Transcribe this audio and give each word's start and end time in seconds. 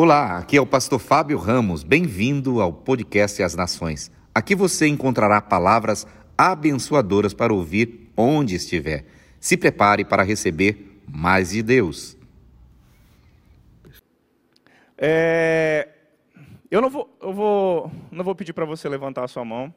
Olá, 0.00 0.38
aqui 0.38 0.56
é 0.56 0.60
o 0.60 0.64
pastor 0.64 1.00
Fábio 1.00 1.36
Ramos. 1.38 1.82
Bem-vindo 1.82 2.60
ao 2.60 2.72
podcast 2.72 3.42
As 3.42 3.56
Nações. 3.56 4.12
Aqui 4.32 4.54
você 4.54 4.86
encontrará 4.86 5.40
palavras 5.40 6.06
abençoadoras 6.38 7.34
para 7.34 7.52
ouvir 7.52 8.08
onde 8.16 8.54
estiver. 8.54 9.06
Se 9.40 9.56
prepare 9.56 10.04
para 10.04 10.22
receber 10.22 11.02
mais 11.04 11.50
de 11.50 11.64
Deus. 11.64 12.16
É, 14.96 15.88
eu 16.70 16.80
não 16.80 16.90
vou, 16.90 17.18
eu 17.20 17.32
vou, 17.32 17.92
não 18.12 18.24
vou 18.24 18.36
pedir 18.36 18.52
para 18.52 18.64
você 18.64 18.88
levantar 18.88 19.24
a 19.24 19.28
sua 19.28 19.44
mão, 19.44 19.74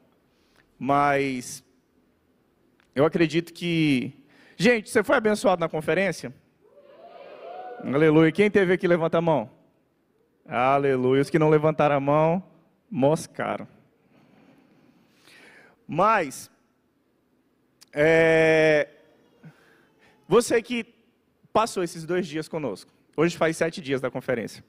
mas 0.78 1.64
eu 2.94 3.06
acredito 3.06 3.52
que, 3.52 4.14
gente, 4.56 4.88
você 4.88 5.04
foi 5.04 5.16
abençoado 5.16 5.60
na 5.60 5.68
conferência? 5.68 6.32
Aleluia. 7.84 8.32
Quem 8.32 8.52
teve 8.52 8.74
aqui 8.74 8.88
levanta 8.88 9.18
a 9.18 9.22
mão? 9.22 9.61
Aleluia. 10.54 11.22
Os 11.22 11.30
que 11.30 11.40
não 11.40 11.50
levantaram 11.50 11.96
a 11.96 12.00
mão, 12.02 12.44
moscaram. 12.90 13.66
Mas, 15.88 16.52
é, 17.94 18.90
você 20.28 20.62
que 20.62 20.86
passou 21.54 21.82
esses 21.82 22.06
dois 22.06 22.28
dias 22.28 22.50
conosco, 22.50 22.92
hoje 23.16 23.38
faz 23.38 23.56
sete 23.56 23.80
dias 23.80 24.02
da 24.02 24.12
conferência. 24.12 24.62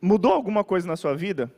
Mudou 0.00 0.32
alguma 0.32 0.64
coisa 0.64 0.88
na 0.88 0.96
sua 0.96 1.14
vida? 1.14 1.48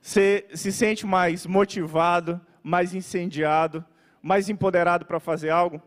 Você 0.00 0.46
se 0.54 0.72
sente 0.72 1.04
mais 1.04 1.44
motivado, 1.44 2.40
mais 2.62 2.94
incendiado, 2.94 3.84
mais 4.22 4.48
empoderado 4.48 5.04
para 5.04 5.20
fazer 5.20 5.50
algo? 5.50 5.82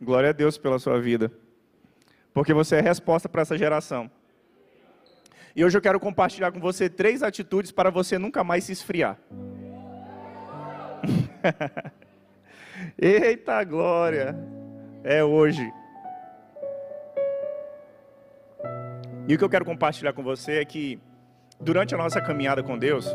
Glória 0.00 0.30
a 0.30 0.32
Deus 0.32 0.56
pela 0.56 0.78
sua 0.78 0.98
vida. 0.98 1.30
Porque 2.32 2.54
você 2.54 2.76
é 2.76 2.80
resposta 2.80 3.28
para 3.28 3.42
essa 3.42 3.58
geração. 3.58 4.10
E 5.54 5.64
hoje 5.64 5.76
eu 5.76 5.82
quero 5.82 6.00
compartilhar 6.00 6.50
com 6.50 6.60
você 6.60 6.88
três 6.88 7.22
atitudes 7.22 7.70
para 7.70 7.90
você 7.90 8.18
nunca 8.18 8.42
mais 8.42 8.64
se 8.64 8.72
esfriar. 8.72 9.18
Eita 12.98 13.62
glória! 13.64 14.34
É 15.04 15.22
hoje. 15.22 15.70
E 19.28 19.34
o 19.34 19.38
que 19.38 19.44
eu 19.44 19.50
quero 19.50 19.64
compartilhar 19.64 20.12
com 20.12 20.22
você 20.22 20.60
é 20.60 20.64
que 20.64 20.98
durante 21.60 21.94
a 21.94 21.98
nossa 21.98 22.20
caminhada 22.20 22.62
com 22.62 22.78
Deus, 22.78 23.06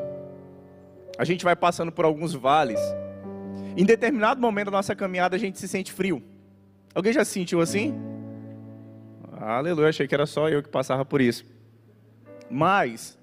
a 1.17 1.25
gente 1.25 1.43
vai 1.43 1.55
passando 1.55 1.91
por 1.91 2.05
alguns 2.05 2.33
vales. 2.33 2.79
Em 3.75 3.85
determinado 3.85 4.39
momento 4.39 4.65
da 4.65 4.77
nossa 4.77 4.95
caminhada, 4.95 5.35
a 5.35 5.39
gente 5.39 5.57
se 5.59 5.67
sente 5.67 5.91
frio. 5.91 6.23
Alguém 6.93 7.13
já 7.13 7.25
se 7.25 7.31
sentiu 7.31 7.61
assim? 7.61 7.95
Aleluia, 9.39 9.89
achei 9.89 10.07
que 10.07 10.15
era 10.15 10.25
só 10.25 10.49
eu 10.49 10.63
que 10.63 10.69
passava 10.69 11.05
por 11.05 11.21
isso. 11.21 11.45
Mas, 12.49 13.17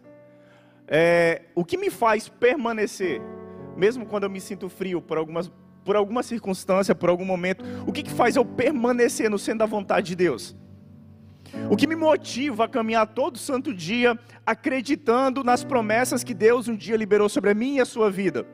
é, 0.87 1.43
o 1.55 1.65
que 1.65 1.77
me 1.77 1.91
faz 1.91 2.29
permanecer, 2.29 3.20
mesmo 3.77 4.07
quando 4.07 4.25
eu 4.25 4.31
me 4.31 4.41
sinto 4.41 4.69
frio 4.69 5.03
por 5.03 5.19
algumas, 5.19 5.51
por 5.85 5.97
alguma 5.97 6.23
circunstância, 6.23 6.95
por 6.95 7.09
algum 7.09 7.25
momento, 7.25 7.65
o 7.87 7.92
que, 7.92 8.03
que 8.03 8.12
faz 8.12 8.37
eu 8.37 8.45
permanecer 8.45 9.29
no 9.29 9.39
centro 9.39 9.61
da 9.61 9.67
vontade 9.67 10.09
de 10.09 10.17
Deus? 10.17 10.57
O 11.70 11.77
que 11.77 11.87
me 11.87 11.97
motiva 11.97 12.65
a 12.65 12.69
caminhar 12.69 13.07
todo 13.09 13.39
santo 13.39 13.73
dia 13.73 14.19
acreditando 14.47 15.42
nas 15.42 15.65
promessas 15.65 16.25
que 16.25 16.35
Deus 16.35 16.69
um 16.69 16.77
dia 16.77 16.97
liberou 16.97 17.29
sobre 17.29 17.51
a 17.51 17.55
minha 17.55 17.79
e 17.79 17.81
a 17.81 17.85
sua 17.85 18.11
vida? 18.11 18.47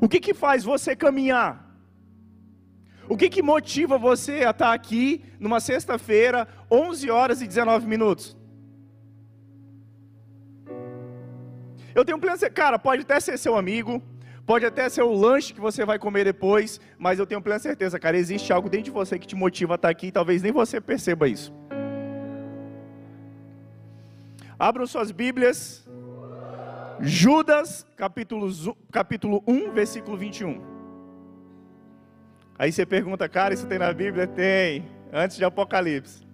O 0.00 0.08
que, 0.08 0.20
que 0.20 0.34
faz 0.34 0.64
você 0.64 0.96
caminhar? 0.96 1.69
O 3.10 3.16
que, 3.16 3.28
que 3.28 3.42
motiva 3.42 3.98
você 3.98 4.44
a 4.44 4.50
estar 4.50 4.72
aqui 4.72 5.24
numa 5.40 5.58
sexta-feira, 5.58 6.46
11 6.70 7.10
horas 7.10 7.42
e 7.42 7.46
19 7.48 7.84
minutos? 7.84 8.36
Eu 11.92 12.04
tenho 12.04 12.20
pleno 12.20 12.36
certeza, 12.36 12.54
cara, 12.54 12.78
pode 12.78 13.02
até 13.02 13.18
ser 13.18 13.36
seu 13.36 13.56
amigo, 13.56 14.00
pode 14.46 14.64
até 14.64 14.88
ser 14.88 15.02
o 15.02 15.12
lanche 15.12 15.52
que 15.52 15.60
você 15.60 15.84
vai 15.84 15.98
comer 15.98 16.22
depois, 16.22 16.80
mas 16.96 17.18
eu 17.18 17.26
tenho 17.26 17.42
plena 17.42 17.58
certeza, 17.58 17.98
cara, 17.98 18.16
existe 18.16 18.52
algo 18.52 18.70
dentro 18.70 18.84
de 18.84 18.90
você 18.92 19.18
que 19.18 19.26
te 19.26 19.34
motiva 19.34 19.74
a 19.74 19.80
estar 19.80 19.88
aqui, 19.88 20.12
talvez 20.12 20.40
nem 20.40 20.52
você 20.52 20.80
perceba 20.80 21.26
isso. 21.26 21.52
Abram 24.56 24.86
suas 24.86 25.10
Bíblias, 25.10 25.84
Judas, 27.00 27.84
capítulo, 27.96 28.48
capítulo 28.92 29.42
1, 29.48 29.72
versículo 29.72 30.16
21. 30.16 30.69
Aí 32.60 32.70
você 32.70 32.84
pergunta, 32.84 33.26
cara, 33.26 33.54
isso 33.54 33.66
tem 33.66 33.78
na 33.78 33.90
Bíblia? 33.90 34.26
Tem, 34.26 34.84
antes 35.10 35.38
de 35.38 35.44
Apocalipse. 35.46 36.26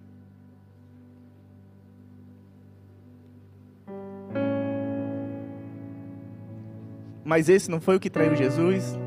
Mas 7.23 7.47
esse 7.47 7.71
não 7.71 7.79
foi 7.79 7.95
o 7.95 7.99
que 8.01 8.09
traiu 8.09 8.35
Jesus? 8.35 8.99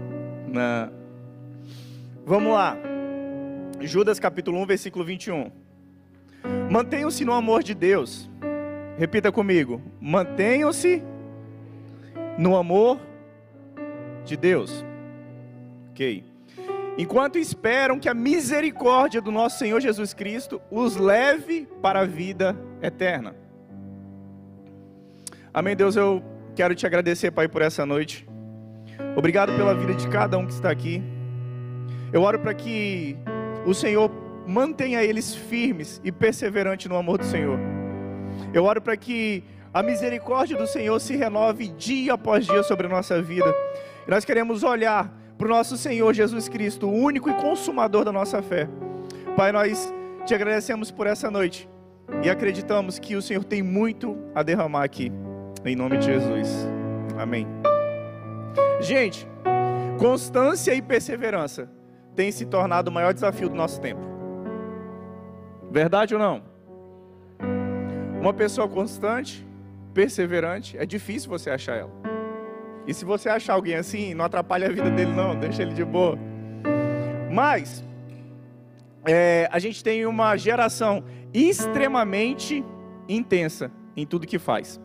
Não. 0.48 0.91
Vamos 2.25 2.54
lá. 2.54 2.78
Judas 3.82 4.19
capítulo 4.19 4.58
1, 4.62 4.64
versículo 4.64 5.04
21. 5.04 5.52
Mantenham-se 6.70 7.22
no 7.22 7.34
amor 7.34 7.62
de 7.62 7.75
Deus. 7.75 8.31
Repita 8.97 9.31
comigo. 9.31 9.82
Mantenham-se 10.00 11.02
no 12.38 12.56
amor 12.56 12.98
de 14.25 14.38
Deus. 14.38 14.82
Ok. 15.91 16.29
Enquanto 16.98 17.38
esperam 17.38 17.98
que 17.98 18.08
a 18.08 18.14
misericórdia 18.14 19.20
do 19.20 19.30
nosso 19.30 19.58
Senhor 19.58 19.80
Jesus 19.80 20.12
Cristo 20.12 20.60
os 20.70 20.96
leve 20.96 21.66
para 21.80 22.00
a 22.00 22.04
vida 22.04 22.56
eterna. 22.82 23.34
Amém, 25.52 25.74
Deus. 25.74 25.96
Eu 25.96 26.22
quero 26.54 26.74
te 26.74 26.86
agradecer, 26.86 27.30
Pai, 27.30 27.48
por 27.48 27.62
essa 27.62 27.86
noite. 27.86 28.28
Obrigado 29.16 29.54
pela 29.56 29.74
vida 29.74 29.94
de 29.94 30.08
cada 30.08 30.36
um 30.38 30.46
que 30.46 30.52
está 30.52 30.70
aqui. 30.70 31.02
Eu 32.12 32.22
oro 32.22 32.38
para 32.38 32.54
que 32.54 33.16
o 33.64 33.74
Senhor 33.74 34.10
mantenha 34.46 35.02
eles 35.02 35.34
firmes 35.34 36.00
e 36.04 36.10
perseverantes 36.12 36.86
no 36.86 36.96
amor 36.96 37.18
do 37.18 37.24
Senhor. 37.24 37.58
Eu 38.52 38.64
oro 38.64 38.80
para 38.80 38.96
que 38.96 39.44
a 39.72 39.82
misericórdia 39.82 40.56
do 40.56 40.66
Senhor 40.66 40.98
se 41.00 41.16
renove 41.16 41.68
dia 41.68 42.14
após 42.14 42.46
dia 42.46 42.62
sobre 42.62 42.86
a 42.86 42.90
nossa 42.90 43.22
vida. 43.22 43.52
Nós 44.06 44.24
queremos 44.24 44.62
olhar 44.62 45.19
para 45.40 45.46
o 45.46 45.48
nosso 45.48 45.78
Senhor 45.78 46.12
Jesus 46.12 46.50
Cristo, 46.50 46.86
o 46.86 46.92
único 46.92 47.30
e 47.30 47.32
consumador 47.32 48.04
da 48.04 48.12
nossa 48.12 48.42
fé. 48.42 48.68
Pai, 49.38 49.50
nós 49.50 49.90
te 50.26 50.34
agradecemos 50.34 50.90
por 50.90 51.06
essa 51.06 51.30
noite 51.30 51.66
e 52.22 52.28
acreditamos 52.28 52.98
que 52.98 53.16
o 53.16 53.22
Senhor 53.22 53.42
tem 53.42 53.62
muito 53.62 54.18
a 54.34 54.42
derramar 54.42 54.84
aqui. 54.84 55.10
Em 55.64 55.74
nome 55.74 55.96
de 55.96 56.04
Jesus. 56.04 56.68
Amém. 57.18 57.46
Gente, 58.82 59.26
constância 59.98 60.74
e 60.74 60.82
perseverança 60.82 61.70
têm 62.14 62.30
se 62.30 62.44
tornado 62.44 62.90
o 62.90 62.92
maior 62.92 63.14
desafio 63.14 63.48
do 63.48 63.54
nosso 63.54 63.80
tempo. 63.80 64.02
Verdade 65.70 66.12
ou 66.12 66.20
não? 66.20 66.42
Uma 68.20 68.34
pessoa 68.34 68.68
constante, 68.68 69.46
perseverante, 69.94 70.76
é 70.76 70.84
difícil 70.84 71.30
você 71.30 71.48
achar 71.48 71.78
ela. 71.78 72.19
E 72.90 72.92
se 72.92 73.04
você 73.04 73.28
achar 73.28 73.52
alguém 73.52 73.76
assim, 73.76 74.14
não 74.14 74.24
atrapalha 74.24 74.66
a 74.66 74.72
vida 74.72 74.90
dele, 74.90 75.12
não, 75.12 75.38
deixa 75.38 75.62
ele 75.62 75.72
de 75.72 75.84
boa. 75.84 76.18
Mas, 77.30 77.84
é, 79.06 79.48
a 79.52 79.60
gente 79.60 79.84
tem 79.84 80.04
uma 80.06 80.36
geração 80.36 81.04
extremamente 81.32 82.64
intensa 83.08 83.70
em 83.96 84.04
tudo 84.04 84.26
que 84.26 84.40
faz. 84.40 84.80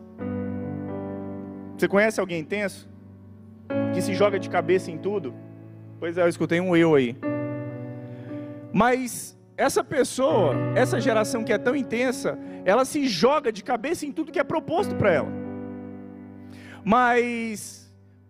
Você 1.76 1.88
conhece 1.88 2.20
alguém 2.20 2.38
intenso? 2.38 2.88
Que 3.92 4.00
se 4.00 4.14
joga 4.14 4.38
de 4.38 4.48
cabeça 4.48 4.88
em 4.88 4.98
tudo? 4.98 5.34
Pois 5.98 6.16
é, 6.16 6.22
eu 6.22 6.28
escutei 6.28 6.60
um 6.60 6.76
eu 6.76 6.94
aí. 6.94 7.16
Mas 8.72 9.36
essa 9.56 9.82
pessoa, 9.82 10.54
essa 10.76 11.00
geração 11.00 11.42
que 11.42 11.52
é 11.52 11.58
tão 11.58 11.74
intensa, 11.74 12.38
ela 12.64 12.84
se 12.84 13.08
joga 13.08 13.50
de 13.50 13.64
cabeça 13.64 14.06
em 14.06 14.12
tudo 14.12 14.30
que 14.30 14.38
é 14.38 14.44
proposto 14.44 14.94
para 14.94 15.12
ela. 15.12 15.32
Mas, 16.84 17.85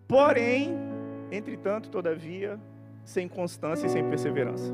porém, 0.07 0.77
entretanto, 1.31 1.89
todavia, 1.89 2.59
sem 3.03 3.27
constância 3.27 3.87
e 3.87 3.89
sem 3.89 4.03
perseverança. 4.07 4.73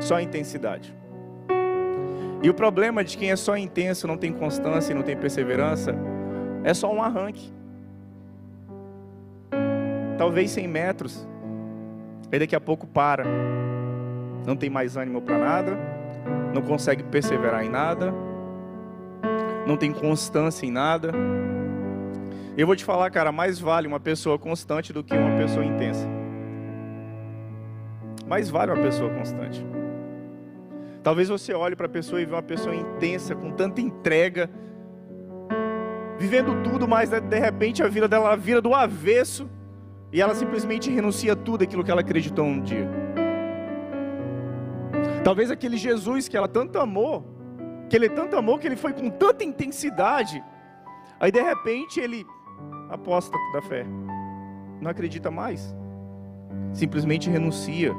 Só 0.00 0.20
intensidade. 0.20 0.94
E 2.42 2.50
o 2.50 2.54
problema 2.54 3.02
de 3.02 3.16
quem 3.16 3.30
é 3.30 3.36
só 3.36 3.56
intenso, 3.56 4.06
não 4.06 4.16
tem 4.16 4.32
constância 4.32 4.92
e 4.92 4.94
não 4.94 5.02
tem 5.02 5.16
perseverança, 5.16 5.94
é 6.62 6.74
só 6.74 6.92
um 6.92 7.02
arranque. 7.02 7.52
Talvez 10.18 10.50
100 10.50 10.68
metros, 10.68 11.28
aí 12.30 12.38
daqui 12.38 12.54
a 12.54 12.60
pouco 12.60 12.86
para. 12.86 13.24
Não 14.46 14.56
tem 14.56 14.70
mais 14.70 14.96
ânimo 14.96 15.20
para 15.20 15.38
nada, 15.38 15.76
não 16.54 16.62
consegue 16.62 17.02
perseverar 17.02 17.64
em 17.64 17.68
nada, 17.68 18.14
não 19.66 19.76
tem 19.76 19.92
constância 19.92 20.66
em 20.66 20.70
nada. 20.70 21.12
Eu 22.56 22.66
vou 22.66 22.74
te 22.74 22.86
falar, 22.86 23.10
cara, 23.10 23.30
mais 23.30 23.60
vale 23.60 23.86
uma 23.86 24.00
pessoa 24.00 24.38
constante 24.38 24.90
do 24.90 25.04
que 25.04 25.14
uma 25.14 25.36
pessoa 25.36 25.62
intensa. 25.62 26.08
Mais 28.26 28.48
vale 28.48 28.72
uma 28.72 28.82
pessoa 28.82 29.10
constante. 29.10 29.64
Talvez 31.02 31.28
você 31.28 31.52
olhe 31.52 31.76
para 31.76 31.84
a 31.84 31.88
pessoa 31.88 32.20
e 32.20 32.24
vê 32.24 32.32
uma 32.32 32.42
pessoa 32.42 32.74
intensa, 32.74 33.34
com 33.34 33.50
tanta 33.50 33.82
entrega, 33.82 34.48
vivendo 36.18 36.62
tudo, 36.62 36.88
mas 36.88 37.10
de 37.10 37.38
repente 37.38 37.82
a 37.82 37.88
vida 37.88 38.08
dela 38.08 38.34
vira 38.34 38.62
do 38.62 38.74
avesso 38.74 39.50
e 40.10 40.22
ela 40.22 40.34
simplesmente 40.34 40.90
renuncia 40.90 41.34
a 41.34 41.36
tudo 41.36 41.62
aquilo 41.62 41.84
que 41.84 41.90
ela 41.90 42.00
acreditou 42.00 42.46
um 42.46 42.60
dia. 42.60 42.88
Talvez 45.22 45.50
aquele 45.50 45.76
Jesus 45.76 46.26
que 46.26 46.38
ela 46.38 46.48
tanto 46.48 46.78
amou, 46.78 47.22
que 47.90 47.96
ele 47.96 48.08
tanto 48.08 48.34
amou 48.34 48.58
que 48.58 48.66
ele 48.66 48.76
foi 48.76 48.94
com 48.94 49.10
tanta 49.10 49.44
intensidade, 49.44 50.42
aí 51.20 51.30
de 51.30 51.42
repente 51.42 52.00
ele 52.00 52.26
aposta 52.90 53.36
da 53.52 53.62
fé, 53.62 53.84
não 54.80 54.90
acredita 54.90 55.30
mais, 55.30 55.74
simplesmente 56.72 57.30
renuncia. 57.30 57.92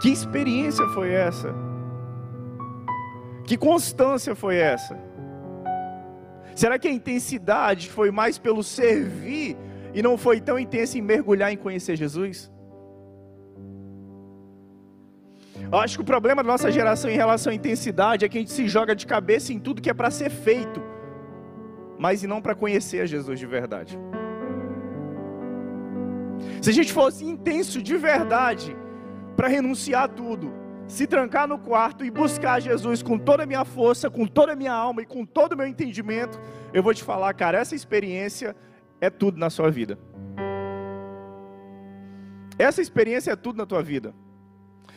Que 0.00 0.10
experiência 0.10 0.86
foi 0.88 1.10
essa? 1.12 1.54
Que 3.44 3.56
constância 3.56 4.34
foi 4.34 4.56
essa? 4.56 4.96
Será 6.54 6.78
que 6.78 6.88
a 6.88 6.92
intensidade 6.92 7.88
foi 7.88 8.10
mais 8.10 8.38
pelo 8.38 8.62
servir 8.62 9.56
e 9.94 10.02
não 10.02 10.18
foi 10.18 10.40
tão 10.40 10.58
intensa 10.58 10.98
em 10.98 11.00
mergulhar 11.00 11.52
em 11.52 11.56
conhecer 11.56 11.96
Jesus? 11.96 12.50
Eu 15.70 15.78
acho 15.78 15.96
que 15.96 16.02
o 16.02 16.04
problema 16.04 16.42
da 16.42 16.48
nossa 16.48 16.70
geração 16.70 17.10
em 17.10 17.16
relação 17.16 17.52
à 17.52 17.54
intensidade 17.54 18.24
é 18.24 18.28
que 18.28 18.38
a 18.38 18.40
gente 18.40 18.52
se 18.52 18.66
joga 18.68 18.94
de 18.94 19.06
cabeça 19.06 19.52
em 19.52 19.58
tudo 19.58 19.82
que 19.82 19.90
é 19.90 19.94
para 19.94 20.10
ser 20.10 20.30
feito, 20.30 20.82
mas 21.98 22.22
e 22.22 22.26
não 22.26 22.40
para 22.40 22.54
conhecer 22.54 23.00
a 23.00 23.06
Jesus 23.06 23.38
de 23.38 23.46
verdade. 23.46 23.98
Se 26.62 26.70
a 26.70 26.72
gente 26.72 26.92
fosse 26.92 27.24
intenso 27.24 27.82
de 27.82 27.96
verdade, 27.96 28.76
para 29.36 29.48
renunciar 29.48 30.04
a 30.04 30.08
tudo, 30.08 30.52
se 30.86 31.06
trancar 31.06 31.46
no 31.46 31.58
quarto 31.58 32.04
e 32.04 32.10
buscar 32.10 32.60
Jesus 32.60 33.02
com 33.02 33.18
toda 33.18 33.42
a 33.42 33.46
minha 33.46 33.64
força, 33.64 34.08
com 34.08 34.26
toda 34.26 34.52
a 34.52 34.56
minha 34.56 34.72
alma 34.72 35.02
e 35.02 35.06
com 35.06 35.24
todo 35.24 35.52
o 35.52 35.56
meu 35.56 35.66
entendimento, 35.66 36.40
eu 36.72 36.82
vou 36.82 36.94
te 36.94 37.04
falar, 37.04 37.32
cara, 37.34 37.58
essa 37.58 37.74
experiência 37.74 38.56
é 39.00 39.10
tudo 39.10 39.38
na 39.38 39.50
sua 39.50 39.70
vida. 39.70 39.98
Essa 42.58 42.80
experiência 42.80 43.32
é 43.32 43.36
tudo 43.36 43.56
na 43.56 43.66
tua 43.66 43.82
vida. 43.82 44.14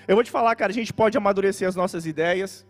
Eu 0.08 0.16
vou 0.16 0.24
te 0.24 0.32
falar, 0.32 0.56
cara, 0.56 0.72
a 0.72 0.74
gente 0.74 0.94
pode 0.94 1.18
amadurecer 1.18 1.68
as 1.68 1.76
nossas 1.76 2.06
ideias, 2.06 2.66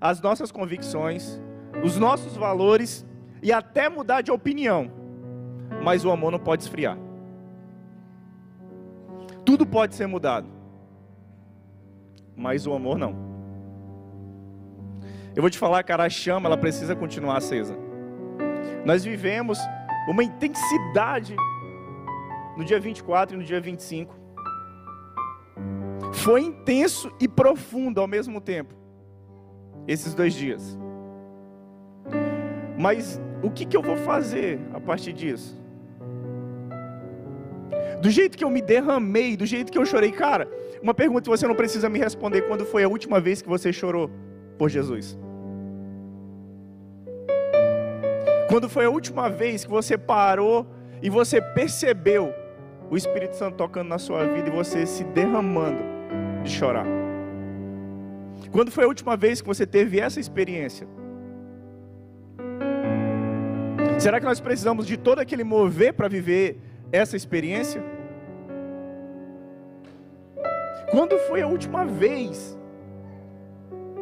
as 0.00 0.20
nossas 0.20 0.50
convicções, 0.50 1.40
os 1.84 1.96
nossos 1.96 2.36
valores 2.36 3.06
e 3.44 3.52
até 3.52 3.90
mudar 3.90 4.22
de 4.22 4.32
opinião, 4.32 4.90
mas 5.82 6.02
o 6.02 6.10
amor 6.10 6.32
não 6.32 6.38
pode 6.38 6.62
esfriar. 6.62 6.96
Tudo 9.44 9.66
pode 9.66 9.94
ser 9.94 10.06
mudado, 10.06 10.48
mas 12.34 12.66
o 12.66 12.72
amor 12.72 12.96
não. 12.96 13.14
Eu 15.36 15.42
vou 15.42 15.50
te 15.50 15.58
falar, 15.58 15.82
cara, 15.82 16.04
a 16.04 16.08
chama 16.08 16.48
ela 16.48 16.56
precisa 16.56 16.96
continuar 16.96 17.36
acesa. 17.36 17.76
Nós 18.82 19.04
vivemos 19.04 19.58
uma 20.08 20.24
intensidade 20.24 21.36
no 22.56 22.64
dia 22.64 22.80
24 22.80 23.36
e 23.36 23.38
no 23.38 23.44
dia 23.44 23.60
25. 23.60 24.18
Foi 26.14 26.40
intenso 26.40 27.12
e 27.20 27.28
profundo 27.28 28.00
ao 28.00 28.06
mesmo 28.06 28.40
tempo, 28.40 28.74
esses 29.86 30.14
dois 30.14 30.32
dias. 30.32 30.78
Mas 32.78 33.20
o 33.44 33.50
que, 33.50 33.66
que 33.66 33.76
eu 33.76 33.82
vou 33.82 33.96
fazer 33.96 34.58
a 34.72 34.80
partir 34.80 35.12
disso? 35.12 35.62
Do 38.00 38.10
jeito 38.10 38.36
que 38.38 38.44
eu 38.44 38.50
me 38.50 38.62
derramei, 38.62 39.36
do 39.36 39.44
jeito 39.44 39.70
que 39.70 39.78
eu 39.78 39.84
chorei, 39.84 40.10
cara, 40.10 40.48
uma 40.82 40.94
pergunta 40.94 41.22
que 41.22 41.28
você 41.28 41.46
não 41.46 41.54
precisa 41.54 41.88
me 41.88 41.98
responder: 41.98 42.42
quando 42.42 42.64
foi 42.64 42.84
a 42.84 42.88
última 42.88 43.20
vez 43.20 43.42
que 43.42 43.48
você 43.48 43.72
chorou 43.72 44.10
por 44.58 44.70
Jesus? 44.70 45.18
Quando 48.48 48.68
foi 48.68 48.86
a 48.86 48.90
última 48.90 49.28
vez 49.28 49.64
que 49.64 49.70
você 49.70 49.98
parou 49.98 50.66
e 51.02 51.10
você 51.10 51.40
percebeu 51.40 52.32
o 52.90 52.96
Espírito 52.96 53.36
Santo 53.36 53.56
tocando 53.56 53.88
na 53.88 53.98
sua 53.98 54.24
vida 54.26 54.48
e 54.48 54.52
você 54.52 54.86
se 54.86 55.04
derramando 55.04 55.82
de 56.42 56.50
chorar? 56.50 56.86
Quando 58.52 58.70
foi 58.70 58.84
a 58.84 58.86
última 58.86 59.16
vez 59.16 59.40
que 59.40 59.46
você 59.46 59.66
teve 59.66 59.98
essa 59.98 60.20
experiência? 60.20 60.86
Será 64.04 64.20
que 64.20 64.26
nós 64.26 64.38
precisamos 64.38 64.86
de 64.86 64.98
todo 64.98 65.20
aquele 65.20 65.42
mover 65.42 65.94
para 65.94 66.08
viver 66.08 66.58
essa 66.92 67.16
experiência? 67.16 67.82
Quando 70.90 71.16
foi 71.20 71.40
a 71.40 71.46
última 71.46 71.86
vez 71.86 72.54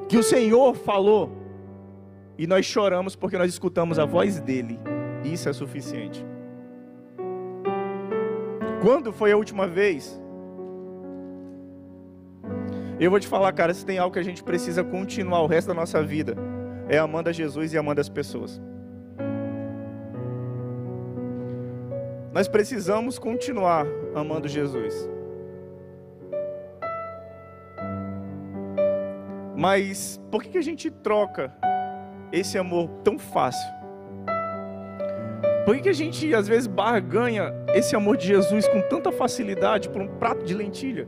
que 0.09 0.19
o 0.19 0.23
Senhor 0.25 0.75
falou 0.75 1.31
e 2.37 2.49
nós 2.49 2.67
choramos 2.67 3.15
porque 3.15 3.39
nós 3.39 3.49
escutamos 3.49 3.97
a 3.97 4.05
voz 4.05 4.41
dele? 4.41 4.77
Isso 5.23 5.49
é 5.49 5.53
suficiente. 5.53 6.27
Quando 8.83 9.13
foi 9.13 9.31
a 9.31 9.37
última 9.37 9.69
vez? 9.69 10.21
Eu 12.99 13.09
vou 13.09 13.21
te 13.21 13.29
falar, 13.29 13.53
cara, 13.53 13.73
se 13.73 13.87
tem 13.87 13.99
algo 13.99 14.13
que 14.13 14.19
a 14.19 14.25
gente 14.25 14.43
precisa 14.43 14.83
continuar 14.83 15.43
o 15.43 15.47
resto 15.47 15.69
da 15.69 15.75
nossa 15.75 16.03
vida, 16.03 16.35
é 16.89 16.99
amando 16.99 17.29
a 17.29 17.33
Jesus 17.33 17.73
e 17.73 17.79
amando 17.79 18.01
as 18.01 18.09
pessoas. 18.09 18.61
Nós 22.33 22.49
precisamos 22.49 23.19
continuar 23.19 23.87
amando 24.15 24.49
Jesus. 24.49 25.09
Mas 29.55 30.19
por 30.31 30.43
que, 30.43 30.57
a 30.57 30.63
gente 30.63 30.91
troca 30.91 31.55
esse 32.33 32.57
amor 32.57 32.89
tão 33.05 33.19
fácil? 33.19 33.71
Por 35.67 35.79
que 35.79 35.91
a 35.91 35.93
gente 35.93 36.35
às 36.35 36.49
vezes 36.49 36.67
barganha 36.67 37.53
esse 37.75 37.95
amor 37.95 38.17
de 38.17 38.27
Jesus 38.27 38.67
com 38.67 38.81
tanta 38.89 39.13
facilidade 39.13 39.91
por 39.91 40.01
um 40.01 40.09
prato 40.09 40.43
de 40.45 40.55
lentilha? 40.55 41.07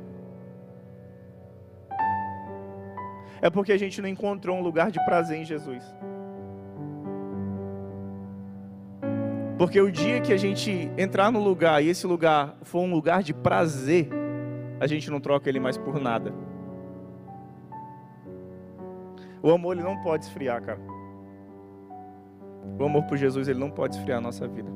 É 3.40 3.48
porque 3.48 3.72
a 3.72 3.78
gente 3.78 4.00
não 4.00 4.08
encontrou 4.08 4.56
um 4.58 4.62
lugar 4.62 4.90
de 4.90 5.02
prazer 5.04 5.38
em 5.38 5.44
Jesus. 5.44 5.82
Porque 9.56 9.80
o 9.80 9.90
dia 9.90 10.20
que 10.20 10.32
a 10.32 10.36
gente 10.36 10.90
entrar 10.98 11.30
no 11.30 11.42
lugar 11.42 11.82
e 11.82 11.88
esse 11.88 12.06
lugar 12.06 12.56
for 12.62 12.80
um 12.80 12.92
lugar 12.92 13.22
de 13.22 13.32
prazer, 13.32 14.08
a 14.80 14.86
gente 14.86 15.10
não 15.10 15.20
troca 15.20 15.48
ele 15.48 15.60
mais 15.60 15.76
por 15.76 16.00
nada. 16.00 16.34
O 19.40 19.50
amor 19.50 19.76
ele 19.76 19.84
não 19.84 19.96
pode 20.02 20.24
esfriar, 20.24 20.60
cara. 20.60 20.80
O 22.78 22.84
amor 22.84 23.04
por 23.04 23.16
Jesus 23.16 23.46
ele 23.46 23.60
não 23.60 23.70
pode 23.70 23.94
esfriar 23.96 24.18
a 24.18 24.20
nossa 24.20 24.48
vida. 24.48 24.68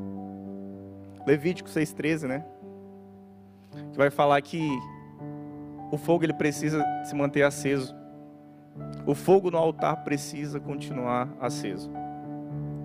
Levítico 1.26 1.68
6:13, 1.68 2.28
né? 2.28 2.44
Que 3.90 3.98
vai 3.98 4.10
falar 4.10 4.40
que 4.42 4.60
o 5.90 5.96
fogo 5.96 6.24
ele 6.24 6.34
precisa 6.34 6.84
se 7.04 7.16
manter 7.16 7.42
aceso. 7.42 7.96
O 9.06 9.14
fogo 9.14 9.50
no 9.50 9.58
altar 9.58 10.04
precisa 10.04 10.60
continuar 10.60 11.28
aceso. 11.40 11.90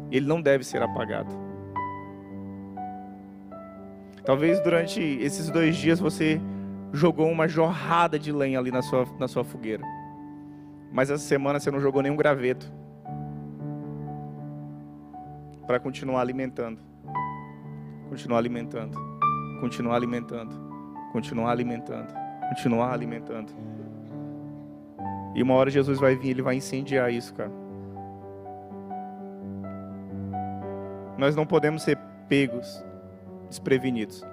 Ele 0.09 0.25
não 0.25 0.41
deve 0.41 0.63
ser 0.63 0.81
apagado. 0.81 1.42
Talvez 4.25 4.59
durante 4.61 5.01
esses 5.01 5.49
dois 5.49 5.75
dias 5.75 5.99
você 5.99 6.39
jogou 6.93 7.29
uma 7.29 7.47
jorrada 7.47 8.17
de 8.17 8.31
lenha 8.31 8.59
ali 8.59 8.71
na 8.71 8.81
sua, 8.81 9.05
na 9.19 9.27
sua 9.27 9.43
fogueira. 9.43 9.83
Mas 10.91 11.09
essa 11.09 11.23
semana 11.23 11.59
você 11.59 11.71
não 11.71 11.79
jogou 11.79 12.01
nenhum 12.01 12.15
graveto 12.15 12.71
para 15.65 15.79
continuar 15.79 16.21
alimentando, 16.21 16.79
continuar 18.09 18.37
alimentando, 18.37 18.97
continuar 19.59 19.95
alimentando, 19.95 20.55
continuar 21.11 21.51
alimentando, 21.51 22.13
continuar 22.49 22.93
alimentando. 22.93 23.51
E 25.35 25.41
uma 25.41 25.55
hora 25.55 25.69
Jesus 25.69 25.99
vai 25.99 26.15
vir, 26.15 26.29
ele 26.29 26.41
vai 26.43 26.55
incendiar 26.55 27.11
isso, 27.11 27.33
cara. 27.33 27.51
Nós 31.17 31.35
não 31.35 31.45
podemos 31.45 31.81
ser 31.81 31.97
pegos, 32.29 32.85
desprevenidos, 33.53 34.25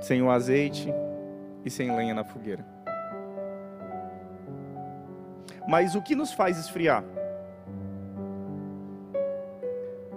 sem 0.00 0.20
o 0.22 0.30
azeite 0.30 0.92
e 1.64 1.70
sem 1.70 1.94
lenha 1.94 2.12
na 2.12 2.24
fogueira. 2.24 2.66
Mas 5.68 5.94
o 5.94 6.02
que 6.02 6.16
nos 6.16 6.32
faz 6.32 6.58
esfriar? 6.58 7.04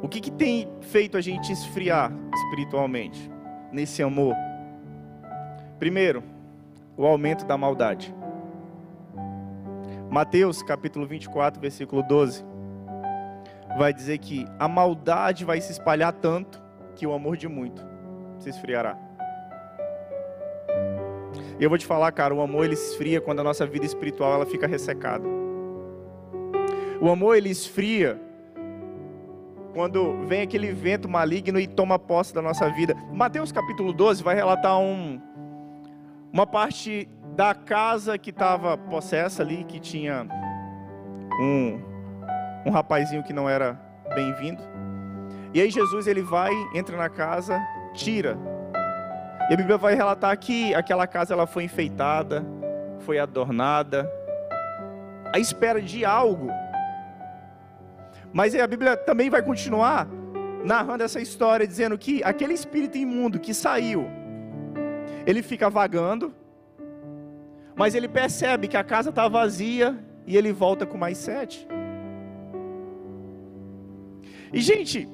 O 0.02 0.10
que, 0.10 0.20
que 0.20 0.32
tem 0.32 0.68
feito 0.82 1.16
a 1.16 1.22
gente 1.22 1.52
esfriar 1.52 2.12
espiritualmente, 2.34 3.32
nesse 3.72 4.02
amor? 4.02 4.36
Primeiro, 5.78 6.24
o 6.98 7.06
aumento 7.06 7.46
da 7.46 7.56
maldade. 7.56 8.14
Mateus 10.10 10.64
capítulo 10.64 11.06
24, 11.06 11.62
versículo 11.62 12.02
12, 12.02 12.44
vai 13.78 13.94
dizer 13.94 14.18
que 14.18 14.46
a 14.58 14.68
maldade 14.68 15.46
vai 15.46 15.62
se 15.62 15.72
espalhar 15.72 16.12
tanto 16.12 16.62
que 16.96 17.06
o 17.06 17.14
amor 17.14 17.38
de 17.38 17.48
muito 17.48 17.86
se 18.40 18.50
esfriará. 18.50 18.98
E 21.60 21.64
eu 21.64 21.70
vou 21.70 21.78
te 21.78 21.86
falar, 21.86 22.12
cara, 22.12 22.34
o 22.34 22.42
amor 22.42 22.66
ele 22.66 22.74
esfria 22.74 23.22
quando 23.22 23.40
a 23.40 23.44
nossa 23.44 23.66
vida 23.66 23.86
espiritual 23.86 24.34
ela 24.34 24.46
fica 24.46 24.68
ressecada. 24.68 25.24
O 27.00 27.10
amor 27.10 27.36
ele 27.36 27.50
esfria 27.50 28.20
quando 29.74 30.26
vem 30.26 30.42
aquele 30.42 30.72
vento 30.72 31.08
maligno 31.08 31.60
e 31.60 31.68
toma 31.68 32.00
posse 32.00 32.34
da 32.34 32.42
nossa 32.42 32.68
vida. 32.70 32.96
Mateus 33.14 33.52
capítulo 33.52 33.94
12 33.94 34.24
vai 34.24 34.34
relatar 34.34 34.80
um, 34.80 35.22
uma 36.34 36.48
parte 36.48 37.08
da 37.36 37.54
casa 37.54 38.18
que 38.18 38.32
estava 38.32 38.76
possessa 38.76 39.44
ali, 39.44 39.64
que 39.64 39.80
tinha 39.80 40.28
um, 41.40 41.80
um 42.68 42.72
rapazinho 42.72 43.24
que 43.24 43.34
não 43.34 43.50
era 43.50 43.80
bem-vindo. 44.14 44.62
E 45.54 45.62
aí 45.62 45.70
Jesus 45.70 46.08
ele 46.08 46.22
vai, 46.22 46.52
entra 46.76 46.98
na 46.98 47.10
casa, 47.10 47.60
tira. 47.94 48.38
E 49.50 49.54
a 49.54 49.58
Bíblia 49.58 49.78
vai 49.78 49.96
relatar 49.96 50.38
que 50.38 50.76
aquela 50.76 51.08
casa 51.08 51.34
ela 51.34 51.48
foi 51.48 51.64
enfeitada, 51.64 52.46
foi 53.00 53.18
adornada, 53.18 54.12
à 55.34 55.40
espera 55.40 55.82
de 55.82 56.04
algo 56.04 56.52
mas 58.38 58.54
a 58.56 58.68
Bíblia 58.68 58.96
também 58.96 59.30
vai 59.30 59.42
continuar 59.42 60.08
narrando 60.64 61.04
essa 61.04 61.20
história, 61.20 61.66
dizendo 61.66 61.98
que 61.98 62.24
aquele 62.24 62.54
espírito 62.54 62.98
imundo 62.98 63.40
que 63.40 63.54
saiu, 63.54 64.06
ele 65.26 65.42
fica 65.42 65.70
vagando, 65.70 66.34
mas 67.76 67.96
ele 67.96 68.08
percebe 68.08 68.68
que 68.68 68.78
a 68.78 68.84
casa 68.84 69.10
está 69.10 69.28
vazia 69.28 69.98
e 70.26 70.36
ele 70.36 70.52
volta 70.52 70.86
com 70.86 70.98
mais 70.98 71.18
sete. 71.18 71.68
E 74.54 74.62
gente, 74.62 75.08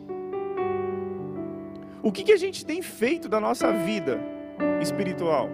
o 2.02 2.12
que, 2.12 2.24
que 2.24 2.32
a 2.32 2.38
gente 2.38 2.66
tem 2.66 2.82
feito 2.82 3.28
da 3.28 3.40
nossa 3.40 3.72
vida 3.72 4.20
espiritual? 4.82 5.50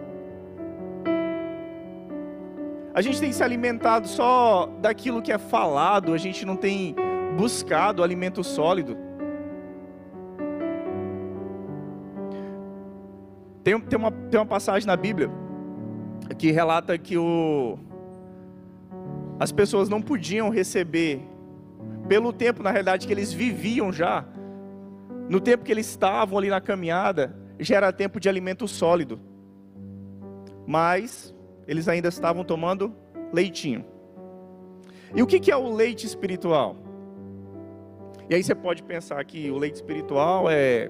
A 2.94 3.02
gente 3.02 3.20
tem 3.20 3.32
se 3.32 3.44
alimentado 3.44 4.08
só 4.08 4.66
daquilo 4.82 5.22
que 5.22 5.32
é 5.32 5.38
falado, 5.38 6.14
a 6.14 6.18
gente 6.18 6.46
não 6.46 6.56
tem 6.56 6.96
buscado 7.38 8.04
alimento 8.04 8.44
sólido. 8.44 8.98
Tem, 13.64 13.80
tem, 13.80 14.00
uma, 14.00 14.12
tem 14.12 14.40
uma 14.40 14.46
passagem 14.46 14.88
na 14.88 14.98
Bíblia 14.98 15.30
que 16.38 16.52
relata 16.52 16.98
que 16.98 17.18
o, 17.18 17.78
as 19.40 19.52
pessoas 19.52 19.88
não 19.88 20.02
podiam 20.02 20.50
receber, 20.50 21.22
pelo 22.10 22.34
tempo, 22.34 22.64
na 22.64 22.72
realidade, 22.72 23.06
que 23.06 23.14
eles 23.14 23.32
viviam 23.32 23.94
já, 23.94 24.26
no 25.30 25.40
tempo 25.40 25.64
que 25.64 25.72
eles 25.72 25.88
estavam 25.88 26.40
ali 26.40 26.50
na 26.50 26.60
caminhada, 26.60 27.36
já 27.60 27.78
era 27.78 27.94
tempo 27.94 28.20
de 28.20 28.28
alimento 28.28 28.68
sólido. 28.68 29.20
Mas 30.66 31.34
eles 31.68 31.88
ainda 31.88 32.10
estavam 32.10 32.44
tomando 32.44 32.94
leitinho. 33.32 33.86
E 35.16 35.22
o 35.22 35.28
que 35.28 35.52
é 35.52 35.56
o 35.56 35.72
leite 35.72 36.08
espiritual? 36.08 36.76
E 38.28 38.34
aí 38.34 38.44
você 38.44 38.56
pode 38.56 38.82
pensar 38.82 39.24
que 39.24 39.50
o 39.52 39.58
leite 39.58 39.76
espiritual 39.76 40.50
é 40.50 40.90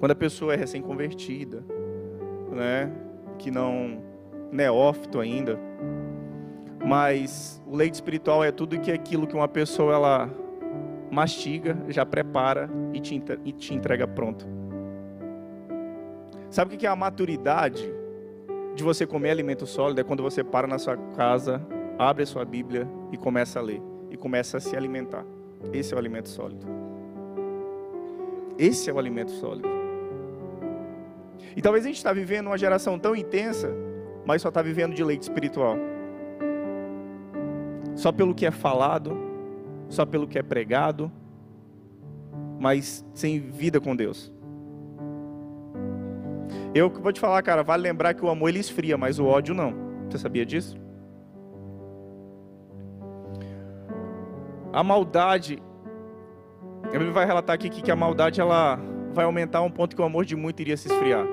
quando 0.00 0.12
a 0.12 0.16
pessoa 0.16 0.54
é 0.54 0.56
recém-convertida, 0.56 1.62
né? 2.52 2.90
Que 3.38 3.50
não 3.50 4.02
neófito 4.50 5.20
ainda. 5.20 5.58
Mas 6.86 7.60
o 7.66 7.74
leite 7.74 7.94
espiritual 7.94 8.44
é 8.44 8.52
tudo 8.52 8.78
que 8.78 8.92
é 8.92 8.94
aquilo 8.94 9.26
que 9.26 9.34
uma 9.34 9.48
pessoa 9.48 9.92
ela 9.92 10.30
mastiga, 11.10 11.76
já 11.88 12.06
prepara 12.06 12.70
e 12.94 13.00
te, 13.00 13.74
entrega 13.74 14.06
pronto. 14.06 14.46
Sabe 16.48 16.76
o 16.76 16.78
que 16.78 16.86
é 16.86 16.88
a 16.88 16.94
maturidade 16.94 17.92
de 18.76 18.84
você 18.84 19.04
comer 19.04 19.30
alimento 19.30 19.66
sólido? 19.66 20.00
É 20.00 20.04
quando 20.04 20.22
você 20.22 20.44
para 20.44 20.68
na 20.68 20.78
sua 20.78 20.96
casa, 21.16 21.60
abre 21.98 22.22
a 22.22 22.26
sua 22.26 22.44
Bíblia 22.44 22.86
e 23.10 23.16
começa 23.16 23.58
a 23.58 23.62
ler 23.62 23.82
e 24.08 24.16
começa 24.16 24.58
a 24.58 24.60
se 24.60 24.76
alimentar. 24.76 25.24
Esse 25.72 25.92
é 25.92 25.96
o 25.96 25.98
alimento 25.98 26.28
sólido. 26.28 26.64
Esse 28.56 28.88
é 28.88 28.92
o 28.92 28.98
alimento 29.00 29.32
sólido. 29.32 29.68
E 31.56 31.60
talvez 31.60 31.84
a 31.84 31.88
gente 31.88 31.96
está 31.96 32.12
vivendo 32.12 32.46
uma 32.46 32.56
geração 32.56 32.96
tão 32.96 33.16
intensa, 33.16 33.74
mas 34.24 34.40
só 34.40 34.50
está 34.50 34.62
vivendo 34.62 34.94
de 34.94 35.02
leite 35.02 35.22
espiritual. 35.22 35.76
Só 37.96 38.12
pelo 38.12 38.34
que 38.34 38.46
é 38.46 38.52
falado, 38.52 39.16
só 39.88 40.06
pelo 40.06 40.28
que 40.28 40.38
é 40.38 40.42
pregado, 40.42 41.10
mas 42.60 43.04
sem 43.12 43.40
vida 43.40 43.80
com 43.80 43.96
Deus. 43.96 44.32
Eu 46.74 46.90
vou 46.90 47.12
te 47.12 47.18
falar, 47.18 47.42
cara, 47.42 47.62
vale 47.62 47.82
lembrar 47.82 48.14
que 48.14 48.24
o 48.24 48.28
amor 48.28 48.50
ele 48.50 48.58
esfria, 48.58 48.96
mas 48.98 49.18
o 49.18 49.24
ódio 49.24 49.54
não. 49.54 49.74
Você 50.08 50.18
sabia 50.18 50.44
disso? 50.44 50.76
A 54.72 54.84
maldade, 54.84 55.62
Bíblia 56.92 57.10
vai 57.10 57.24
relatar 57.24 57.54
aqui 57.54 57.70
que 57.70 57.90
a 57.90 57.96
maldade 57.96 58.40
ela 58.40 58.78
vai 59.12 59.24
aumentar 59.24 59.60
a 59.60 59.62
um 59.62 59.70
ponto 59.70 59.96
que 59.96 60.02
o 60.02 60.04
amor 60.04 60.26
de 60.26 60.36
muito 60.36 60.60
iria 60.60 60.76
se 60.76 60.88
esfriar. 60.88 61.26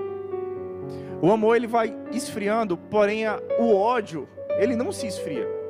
O 1.21 1.29
amor 1.29 1.57
ele 1.57 1.67
vai 1.67 1.93
esfriando, 2.11 2.77
porém 2.77 3.25
a, 3.25 3.39
o 3.59 3.75
ódio 3.75 4.27
ele 4.57 4.75
não 4.75 4.91
se 4.91 5.07
esfria. 5.07 5.62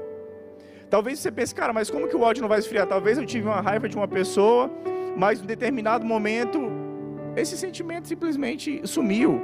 Talvez 0.93 1.17
você 1.17 1.31
pense, 1.31 1.55
cara, 1.55 1.73
mas 1.73 1.89
como 1.89 2.07
que 2.07 2.15
o 2.15 2.21
ódio 2.21 2.41
não 2.43 2.47
vai 2.47 2.59
esfriar? 2.59 2.85
Talvez 2.85 3.17
eu 3.17 3.25
tive 3.25 3.47
uma 3.47 3.59
raiva 3.61 3.89
de 3.89 3.95
uma 3.95 4.07
pessoa, 4.07 4.69
mas 5.17 5.41
em 5.41 5.45
determinado 5.47 6.05
momento 6.05 6.59
esse 7.35 7.57
sentimento 7.57 8.07
simplesmente 8.07 8.79
sumiu. 8.85 9.41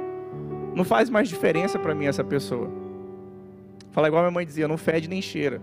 Não 0.76 0.84
faz 0.84 1.10
mais 1.10 1.28
diferença 1.28 1.76
para 1.76 1.92
mim 1.92 2.06
essa 2.06 2.22
pessoa. 2.22 2.70
Fala 3.90 4.06
igual 4.06 4.22
minha 4.22 4.30
mãe 4.30 4.46
dizia, 4.46 4.68
não 4.68 4.78
fede 4.78 5.08
nem 5.08 5.20
cheira. 5.20 5.60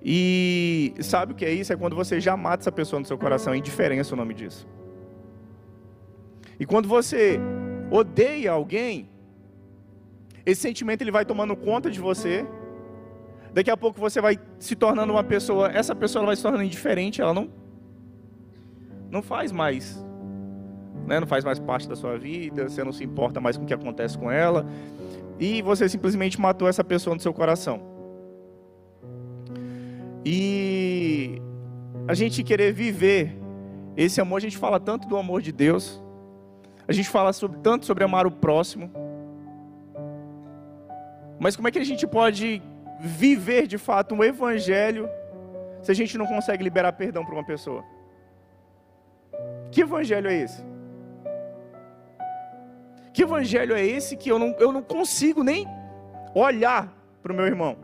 E 0.00 0.94
sabe 1.00 1.32
o 1.32 1.34
que 1.34 1.44
é 1.44 1.52
isso? 1.52 1.72
É 1.72 1.76
quando 1.76 1.96
você 1.96 2.20
já 2.20 2.36
mata 2.36 2.62
essa 2.62 2.70
pessoa 2.70 3.00
no 3.00 3.06
seu 3.06 3.18
coração, 3.18 3.52
é 3.52 3.56
indiferença 3.56 4.14
o 4.14 4.16
nome 4.16 4.32
disso. 4.32 4.64
E 6.60 6.64
quando 6.64 6.88
você 6.88 7.40
odeia 7.90 8.52
alguém, 8.52 9.10
esse 10.46 10.60
sentimento 10.60 11.02
ele 11.02 11.10
vai 11.10 11.24
tomando 11.24 11.56
conta 11.56 11.90
de 11.90 11.98
você. 11.98 12.46
Daqui 13.52 13.70
a 13.70 13.76
pouco 13.76 14.00
você 14.00 14.20
vai 14.20 14.38
se 14.58 14.76
tornando 14.76 15.12
uma 15.12 15.24
pessoa, 15.24 15.68
essa 15.68 15.94
pessoa 15.94 16.24
vai 16.24 16.36
se 16.36 16.42
tornando 16.42 16.64
indiferente, 16.64 17.20
ela 17.20 17.34
não 17.34 17.48
não 19.10 19.22
faz 19.22 19.50
mais, 19.50 20.04
né? 21.06 21.18
Não 21.18 21.26
faz 21.26 21.44
mais 21.44 21.58
parte 21.58 21.88
da 21.88 21.96
sua 21.96 22.16
vida, 22.16 22.68
você 22.68 22.84
não 22.84 22.92
se 22.92 23.02
importa 23.02 23.40
mais 23.40 23.56
com 23.56 23.64
o 23.64 23.66
que 23.66 23.74
acontece 23.74 24.16
com 24.16 24.30
ela, 24.30 24.64
e 25.38 25.60
você 25.62 25.88
simplesmente 25.88 26.40
matou 26.40 26.68
essa 26.68 26.84
pessoa 26.84 27.14
no 27.14 27.20
seu 27.20 27.34
coração. 27.34 27.82
E 30.24 31.42
a 32.06 32.14
gente 32.14 32.44
querer 32.44 32.72
viver 32.72 33.36
esse 33.96 34.20
amor, 34.20 34.36
a 34.36 34.40
gente 34.40 34.56
fala 34.56 34.78
tanto 34.78 35.08
do 35.08 35.16
amor 35.16 35.42
de 35.42 35.50
Deus, 35.50 36.00
a 36.86 36.92
gente 36.92 37.08
fala 37.08 37.32
sobre, 37.32 37.58
tanto 37.58 37.86
sobre 37.86 38.04
amar 38.04 38.26
o 38.26 38.30
próximo, 38.30 38.90
mas 41.38 41.56
como 41.56 41.66
é 41.66 41.70
que 41.70 41.78
a 41.78 41.84
gente 41.84 42.06
pode 42.06 42.62
viver 43.00 43.66
de 43.66 43.78
fato 43.78 44.14
um 44.14 44.22
evangelho 44.22 45.08
se 45.82 45.90
a 45.90 45.94
gente 45.94 46.18
não 46.18 46.26
consegue 46.26 46.62
liberar 46.62 46.92
perdão 46.92 47.24
para 47.24 47.34
uma 47.34 47.44
pessoa? 47.44 47.82
Que 49.72 49.80
evangelho 49.80 50.28
é 50.28 50.34
esse? 50.34 50.62
Que 53.12 53.22
evangelho 53.22 53.74
é 53.74 53.84
esse 53.84 54.16
que 54.16 54.30
eu 54.30 54.38
não, 54.38 54.54
eu 54.58 54.70
não 54.70 54.82
consigo 54.82 55.42
nem 55.42 55.66
olhar 56.34 56.92
para 57.22 57.32
o 57.32 57.34
meu 57.34 57.46
irmão? 57.46 57.76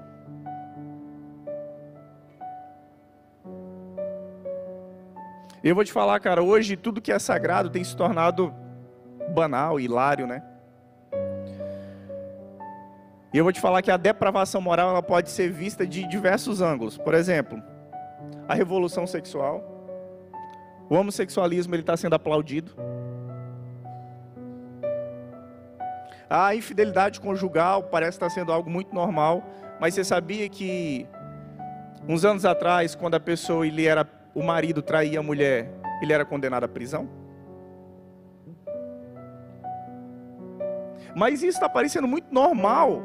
Eu 5.65 5.75
vou 5.75 5.83
te 5.83 5.93
falar, 5.93 6.21
cara, 6.21 6.43
hoje 6.43 6.77
tudo 6.77 7.01
que 7.01 7.11
é 7.11 7.19
sagrado 7.19 7.71
tem 7.71 7.83
se 7.83 7.97
tornado 7.97 8.55
banal, 9.35 9.81
hilário, 9.81 10.27
né? 10.27 10.43
E 13.33 13.39
eu 13.39 13.45
vou 13.45 13.53
te 13.53 13.61
falar 13.61 13.83
que 13.83 13.91
a 13.91 13.97
depravação 13.97 14.61
moral 14.61 14.91
ela 14.91 15.03
pode 15.03 15.31
ser 15.31 15.51
vista 15.51 15.87
de 15.87 16.07
diversos 16.07 16.61
ângulos. 16.61 16.97
Por 16.97 17.15
exemplo, 17.15 17.63
a 18.49 18.55
revolução 18.55 19.07
sexual. 19.07 19.63
O 20.89 20.95
homossexualismo 20.95 21.75
ele 21.75 21.83
está 21.83 21.97
sendo 21.97 22.15
aplaudido. 22.15 22.73
A 26.29 26.55
infidelidade 26.55 27.21
conjugal 27.21 27.85
parece 27.85 28.17
estar 28.17 28.31
sendo 28.31 28.53
algo 28.53 28.69
muito 28.69 28.95
normal, 28.95 29.45
mas 29.81 29.95
você 29.95 30.03
sabia 30.03 30.49
que 30.49 31.07
uns 32.09 32.25
anos 32.25 32.45
atrás, 32.45 32.95
quando 32.95 33.15
a 33.15 33.21
pessoa 33.21 33.67
ele 33.67 33.87
era 33.87 34.09
o 34.35 34.43
marido 34.43 34.83
traía 34.83 35.21
a 35.21 35.23
mulher, 35.23 35.73
ele 36.03 36.13
era 36.13 36.25
condenado 36.25 36.65
à 36.65 36.69
prisão? 36.69 37.09
Mas 41.15 41.43
isso 41.43 41.57
está 41.57 41.69
parecendo 41.69 42.07
muito 42.07 42.33
normal. 42.33 43.03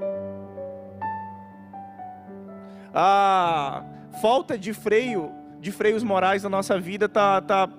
A 2.94 3.84
falta 4.22 4.58
de 4.58 4.74
freio, 4.74 5.32
de 5.60 5.72
freios 5.72 6.04
morais 6.04 6.44
na 6.44 6.50
nossa 6.50 6.80
vida 6.80 7.08
tá, 7.08 7.42
tá 7.42 7.70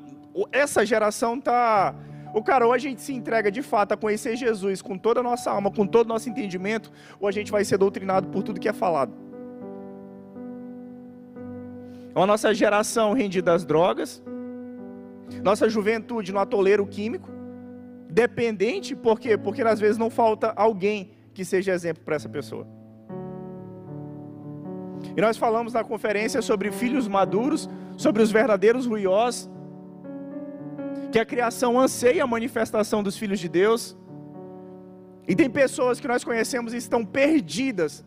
essa 0.51 0.87
geração 0.87 1.39
tá 1.39 1.95
O 2.35 2.43
cara, 2.43 2.67
ou 2.67 2.73
a 2.73 2.79
gente 2.79 3.03
se 3.03 3.13
entrega 3.13 3.51
de 3.51 3.61
fato 3.61 3.93
a 3.93 3.97
conhecer 3.97 4.37
Jesus 4.37 4.81
com 4.81 4.97
toda 4.97 5.21
a 5.21 5.23
nossa 5.23 5.51
alma, 5.51 5.71
com 5.71 5.87
todo 5.87 6.07
o 6.07 6.09
nosso 6.09 6.31
entendimento, 6.31 6.91
ou 7.21 7.29
a 7.29 7.33
gente 7.33 7.53
vai 7.53 7.65
ser 7.65 7.77
doutrinado 7.77 8.29
por 8.29 8.43
tudo 8.43 8.59
que 8.59 8.69
é 8.69 8.73
falado. 8.73 9.13
A 12.15 12.27
nossa 12.27 12.55
geração 12.55 13.13
rendida 13.13 13.53
às 13.53 13.65
drogas, 13.65 14.23
nossa 15.43 15.69
juventude 15.69 16.33
no 16.33 16.39
atoleiro 16.39 16.87
químico, 16.87 17.29
dependente, 18.09 18.95
por 18.95 19.19
quê? 19.19 19.37
Porque 19.37 19.63
às 19.63 19.81
vezes 19.81 19.97
não 19.97 20.11
falta 20.11 20.53
alguém 20.57 21.11
que 21.33 21.45
seja 21.45 21.73
exemplo 21.73 22.03
para 22.05 22.17
essa 22.17 22.29
pessoa. 22.29 22.67
E 25.17 25.21
nós 25.21 25.37
falamos 25.37 25.73
na 25.73 25.85
conferência 25.85 26.41
sobre 26.41 26.71
filhos 26.71 27.07
maduros, 27.07 27.69
sobre 27.97 28.23
os 28.23 28.31
verdadeiros 28.31 28.87
ruiós, 28.87 29.51
que 31.11 31.19
a 31.19 31.25
criação 31.25 31.79
anseia 31.79 32.25
a 32.25 32.27
manifestação 32.27 33.03
dos 33.03 33.17
filhos 33.17 33.39
de 33.39 33.49
Deus. 33.49 33.97
E 35.29 35.37
tem 35.37 35.49
pessoas 35.49 36.01
que 36.01 36.09
nós 36.09 36.25
conhecemos 36.25 36.73
e 36.73 36.79
estão 36.79 37.05
perdidas, 37.05 38.05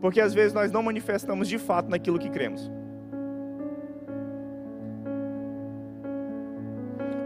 porque 0.00 0.20
às 0.20 0.34
vezes 0.34 0.52
nós 0.52 0.72
não 0.72 0.82
manifestamos 0.82 1.48
de 1.48 1.58
fato 1.58 1.88
naquilo 1.88 2.18
que 2.18 2.28
cremos. 2.28 2.70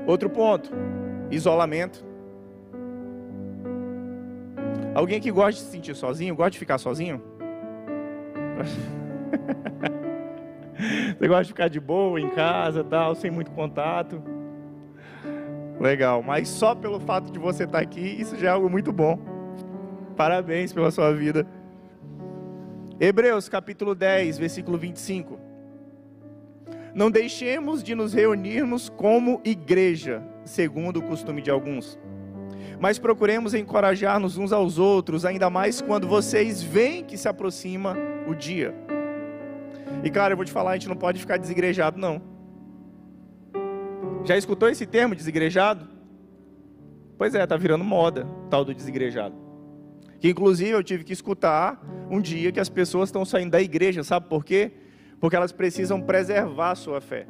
Outro 0.07 0.31
ponto, 0.31 0.71
isolamento. 1.31 2.05
Alguém 4.95 5.21
que 5.21 5.33
gosta 5.33 5.53
de 5.53 5.61
se 5.61 5.73
sentir 5.73 5.97
sozinho, 5.97 6.37
gosta 6.37 6.51
de 6.53 6.59
ficar 6.59 6.79
sozinho? 6.79 7.36
Você 11.19 11.29
gosta 11.29 11.45
de 11.45 11.49
ficar 11.49 11.69
de 11.69 11.81
boa 11.81 12.21
em 12.21 12.29
casa, 12.31 12.85
tal, 12.85 13.15
sem 13.15 13.31
muito 13.31 13.51
contato? 13.51 14.23
Legal, 15.81 16.23
mas 16.23 16.49
só 16.49 16.75
pelo 16.75 17.01
fato 17.01 17.31
de 17.31 17.39
você 17.39 17.65
estar 17.65 17.81
aqui, 17.81 18.01
isso 18.01 18.37
já 18.37 18.49
é 18.49 18.51
algo 18.51 18.69
muito 18.69 18.93
bom. 18.93 19.19
Parabéns 20.17 20.73
pela 20.73 20.91
sua 20.91 21.13
vida. 21.13 21.47
Hebreus 22.99 23.49
capítulo 23.49 23.95
10, 23.95 24.39
versículo 24.39 24.79
25. 24.79 25.39
Não 26.95 27.11
deixemos 27.11 27.83
de 27.83 27.95
nos 27.95 28.15
reunirmos 28.15 28.89
como 28.89 29.41
igreja, 29.45 30.23
segundo 30.45 30.99
o 30.99 31.03
costume 31.03 31.43
de 31.43 31.51
alguns, 31.51 31.99
mas 32.81 32.99
procuremos 32.99 33.53
encorajar-nos 33.53 34.39
uns 34.39 34.51
aos 34.51 34.79
outros, 34.79 35.27
ainda 35.27 35.51
mais 35.51 35.83
quando 35.83 36.09
vocês 36.09 36.63
veem 36.63 37.05
que 37.05 37.19
se 37.19 37.29
aproxima 37.29 38.16
o 38.27 38.35
dia. 38.35 38.75
E 40.03 40.11
cara, 40.11 40.33
eu 40.33 40.37
vou 40.37 40.45
te 40.45 40.53
falar, 40.53 40.73
a 40.73 40.75
gente 40.75 40.89
não 40.89 40.97
pode 40.97 41.21
ficar 41.21 41.37
desigrejado, 41.37 41.99
não. 41.99 42.21
Já 44.25 44.37
escutou 44.37 44.69
esse 44.69 44.87
termo, 44.87 45.15
desigrejado? 45.15 45.89
Pois 47.17 47.35
é, 47.35 47.47
tá 47.47 47.57
virando 47.57 47.85
moda, 47.85 48.27
tal 48.51 48.65
do 48.65 48.75
desigrejado. 48.75 49.35
Que 50.19 50.31
inclusive 50.31 50.71
eu 50.71 50.83
tive 50.83 51.05
que 51.05 51.13
escutar 51.13 51.81
um 52.11 52.21
dia 52.21 52.51
que 52.51 52.61
as 52.61 52.69
pessoas 52.69 53.09
estão 53.09 53.25
saindo 53.25 53.53
da 53.53 53.61
igreja, 53.61 54.03
sabe 54.03 54.29
por 54.29 54.45
quê? 54.45 54.73
Porque 55.21 55.37
elas 55.37 55.53
precisam 55.53 56.01
preservar 56.01 56.73
a 56.73 56.75
sua 56.75 57.01
fé. 57.01 57.27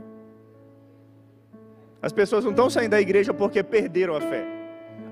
As 2.00 2.12
pessoas 2.12 2.44
não 2.44 2.52
estão 2.52 2.70
saindo 2.70 2.90
da 2.90 3.00
igreja 3.00 3.32
porque 3.34 3.62
perderam 3.62 4.16
a 4.16 4.20
fé. 4.20 4.46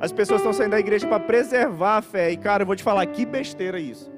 As 0.01 0.13
pessoas 0.13 0.41
estão 0.41 0.53
saindo 0.53 0.73
da 0.73 0.81
igreja 0.81 1.07
para 1.07 1.21
preservar 1.21 1.99
a 1.99 2.03
fé. 2.03 2.31
E 2.31 2.37
cara, 2.37 2.63
eu 2.63 2.67
vou 2.67 2.77
te 2.77 2.83
falar 2.83 3.05
que 3.07 3.25
besteira 3.25 3.79
isso. 3.79 4.11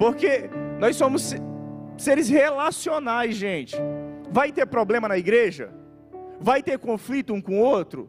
Porque 0.00 0.48
nós 0.78 0.96
somos 0.96 1.34
seres 1.98 2.26
relacionais, 2.30 3.34
gente. 3.34 3.76
Vai 4.30 4.50
ter 4.50 4.64
problema 4.64 5.06
na 5.06 5.18
igreja? 5.18 5.70
Vai 6.40 6.62
ter 6.62 6.78
conflito 6.78 7.34
um 7.34 7.40
com 7.40 7.60
o 7.60 7.62
outro? 7.62 8.08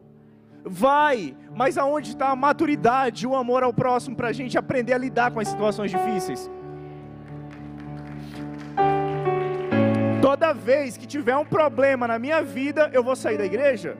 Vai, 0.64 1.36
mas 1.54 1.76
aonde 1.76 2.08
está 2.08 2.30
a 2.30 2.36
maturidade, 2.36 3.26
o 3.26 3.36
amor 3.36 3.62
ao 3.62 3.74
próximo 3.74 4.16
para 4.16 4.28
a 4.28 4.32
gente 4.32 4.56
aprender 4.56 4.94
a 4.94 4.98
lidar 4.98 5.32
com 5.32 5.40
as 5.40 5.48
situações 5.48 5.90
difíceis? 5.90 6.50
Toda 10.22 10.54
vez 10.54 10.96
que 10.96 11.06
tiver 11.06 11.36
um 11.36 11.44
problema 11.44 12.08
na 12.08 12.18
minha 12.18 12.42
vida, 12.42 12.88
eu 12.94 13.04
vou 13.04 13.14
sair 13.14 13.36
da 13.36 13.44
igreja? 13.44 13.98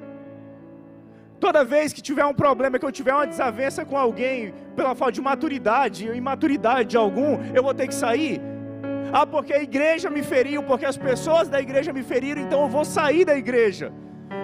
Toda 1.44 1.64
vez 1.64 1.92
que 1.92 2.00
tiver 2.00 2.24
um 2.24 2.36
problema, 2.42 2.78
que 2.78 2.86
eu 2.86 2.92
tiver 2.92 3.12
uma 3.12 3.26
desavença 3.26 3.84
com 3.84 3.96
alguém, 3.98 4.54
pela 4.76 4.94
falta 4.94 5.14
de 5.16 5.20
maturidade 5.20 6.08
ou 6.08 6.14
imaturidade 6.14 6.90
de 6.90 6.96
algum, 6.96 7.32
eu 7.52 7.64
vou 7.64 7.74
ter 7.74 7.88
que 7.88 7.96
sair? 7.96 8.40
Ah, 9.12 9.26
porque 9.26 9.52
a 9.52 9.60
igreja 9.60 10.08
me 10.08 10.22
feriu, 10.22 10.62
porque 10.62 10.86
as 10.86 10.96
pessoas 10.96 11.48
da 11.48 11.60
igreja 11.60 11.92
me 11.92 12.04
feriram, 12.04 12.40
então 12.40 12.62
eu 12.62 12.68
vou 12.68 12.84
sair 12.84 13.24
da 13.24 13.36
igreja. 13.36 13.92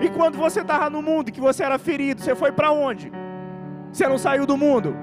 E 0.04 0.08
quando 0.08 0.36
você 0.36 0.62
estava 0.62 0.90
no 0.90 1.00
mundo, 1.00 1.30
que 1.30 1.40
você 1.40 1.62
era 1.62 1.78
ferido, 1.78 2.20
você 2.20 2.34
foi 2.34 2.50
para 2.50 2.72
onde? 2.72 3.12
Você 3.92 4.08
não 4.08 4.18
saiu 4.18 4.44
do 4.44 4.56
mundo? 4.56 4.96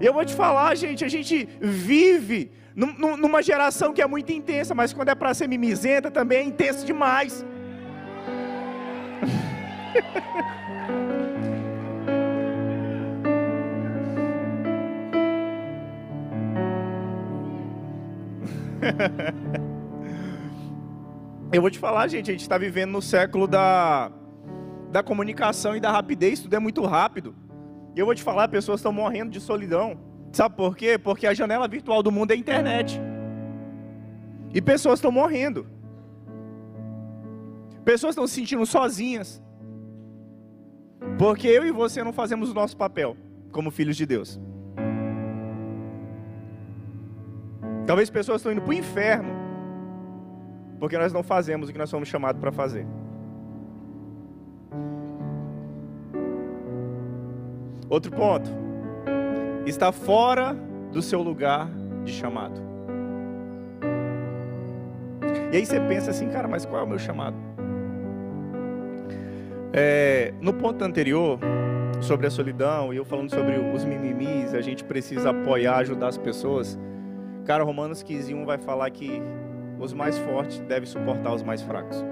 E 0.00 0.04
eu 0.04 0.12
vou 0.12 0.24
te 0.24 0.34
falar, 0.34 0.74
gente, 0.74 1.04
a 1.04 1.08
gente 1.16 1.48
vive 1.60 2.50
numa 2.78 3.42
geração 3.42 3.92
que 3.92 4.00
é 4.00 4.06
muito 4.06 4.30
intensa, 4.30 4.72
mas 4.72 4.92
quando 4.92 5.08
é 5.08 5.14
para 5.14 5.34
ser 5.34 5.48
mimizenta 5.48 6.12
também 6.12 6.38
é 6.38 6.42
intenso 6.44 6.86
demais. 6.86 7.44
Eu 21.50 21.62
vou 21.62 21.70
te 21.70 21.78
falar, 21.78 22.06
gente, 22.06 22.30
a 22.30 22.32
gente 22.32 22.42
está 22.42 22.58
vivendo 22.58 22.92
no 22.92 23.02
século 23.02 23.48
da, 23.48 24.12
da 24.92 25.02
comunicação 25.02 25.74
e 25.74 25.80
da 25.80 25.90
rapidez, 25.90 26.40
tudo 26.40 26.54
é 26.54 26.60
muito 26.60 26.84
rápido. 26.84 27.34
E 27.96 27.98
eu 27.98 28.06
vou 28.06 28.14
te 28.14 28.22
falar, 28.22 28.46
pessoas 28.48 28.80
estão 28.80 28.92
morrendo 28.92 29.32
de 29.32 29.40
solidão. 29.40 29.98
Sabe 30.32 30.56
por 30.56 30.76
quê? 30.76 30.98
Porque 30.98 31.26
a 31.26 31.34
janela 31.34 31.66
virtual 31.66 32.02
do 32.02 32.12
mundo 32.12 32.30
é 32.30 32.34
a 32.34 32.38
internet. 32.38 33.00
E 34.52 34.60
pessoas 34.60 34.98
estão 34.98 35.10
morrendo. 35.10 35.66
Pessoas 37.84 38.12
estão 38.12 38.26
se 38.26 38.34
sentindo 38.34 38.64
sozinhas. 38.66 39.42
Porque 41.18 41.48
eu 41.48 41.66
e 41.66 41.72
você 41.72 42.02
não 42.02 42.12
fazemos 42.12 42.50
o 42.50 42.54
nosso 42.54 42.76
papel 42.76 43.16
como 43.50 43.70
filhos 43.70 43.96
de 43.96 44.06
Deus. 44.06 44.40
Talvez 47.86 48.10
pessoas 48.10 48.40
estão 48.40 48.52
indo 48.52 48.60
para 48.60 48.70
o 48.70 48.74
inferno 48.74 49.38
porque 50.78 50.96
nós 50.96 51.12
não 51.12 51.22
fazemos 51.22 51.68
o 51.68 51.72
que 51.72 51.78
nós 51.78 51.90
somos 51.90 52.08
chamados 52.08 52.40
para 52.40 52.52
fazer. 52.52 52.86
Outro 57.88 58.12
ponto. 58.12 58.67
Está 59.68 59.92
fora 59.92 60.56
do 60.90 61.02
seu 61.02 61.20
lugar 61.20 61.70
de 62.02 62.10
chamado. 62.10 62.58
E 65.52 65.56
aí 65.58 65.66
você 65.66 65.78
pensa 65.78 66.10
assim, 66.10 66.30
cara, 66.30 66.48
mas 66.48 66.64
qual 66.64 66.80
é 66.80 66.84
o 66.84 66.88
meu 66.88 66.98
chamado? 66.98 67.36
É, 69.70 70.32
no 70.40 70.54
ponto 70.54 70.82
anterior, 70.82 71.38
sobre 72.00 72.26
a 72.26 72.30
solidão, 72.30 72.94
e 72.94 72.96
eu 72.96 73.04
falando 73.04 73.28
sobre 73.28 73.58
os 73.58 73.84
mimimis, 73.84 74.54
a 74.54 74.62
gente 74.62 74.82
precisa 74.82 75.30
apoiar, 75.30 75.76
ajudar 75.76 76.08
as 76.08 76.16
pessoas. 76.16 76.78
Cara, 77.44 77.62
Romanos 77.62 78.02
15, 78.02 78.32
1 78.32 78.46
vai 78.46 78.56
falar 78.56 78.88
que 78.90 79.20
os 79.78 79.92
mais 79.92 80.16
fortes 80.16 80.60
devem 80.60 80.88
suportar 80.88 81.34
os 81.34 81.42
mais 81.42 81.60
fracos. 81.60 82.02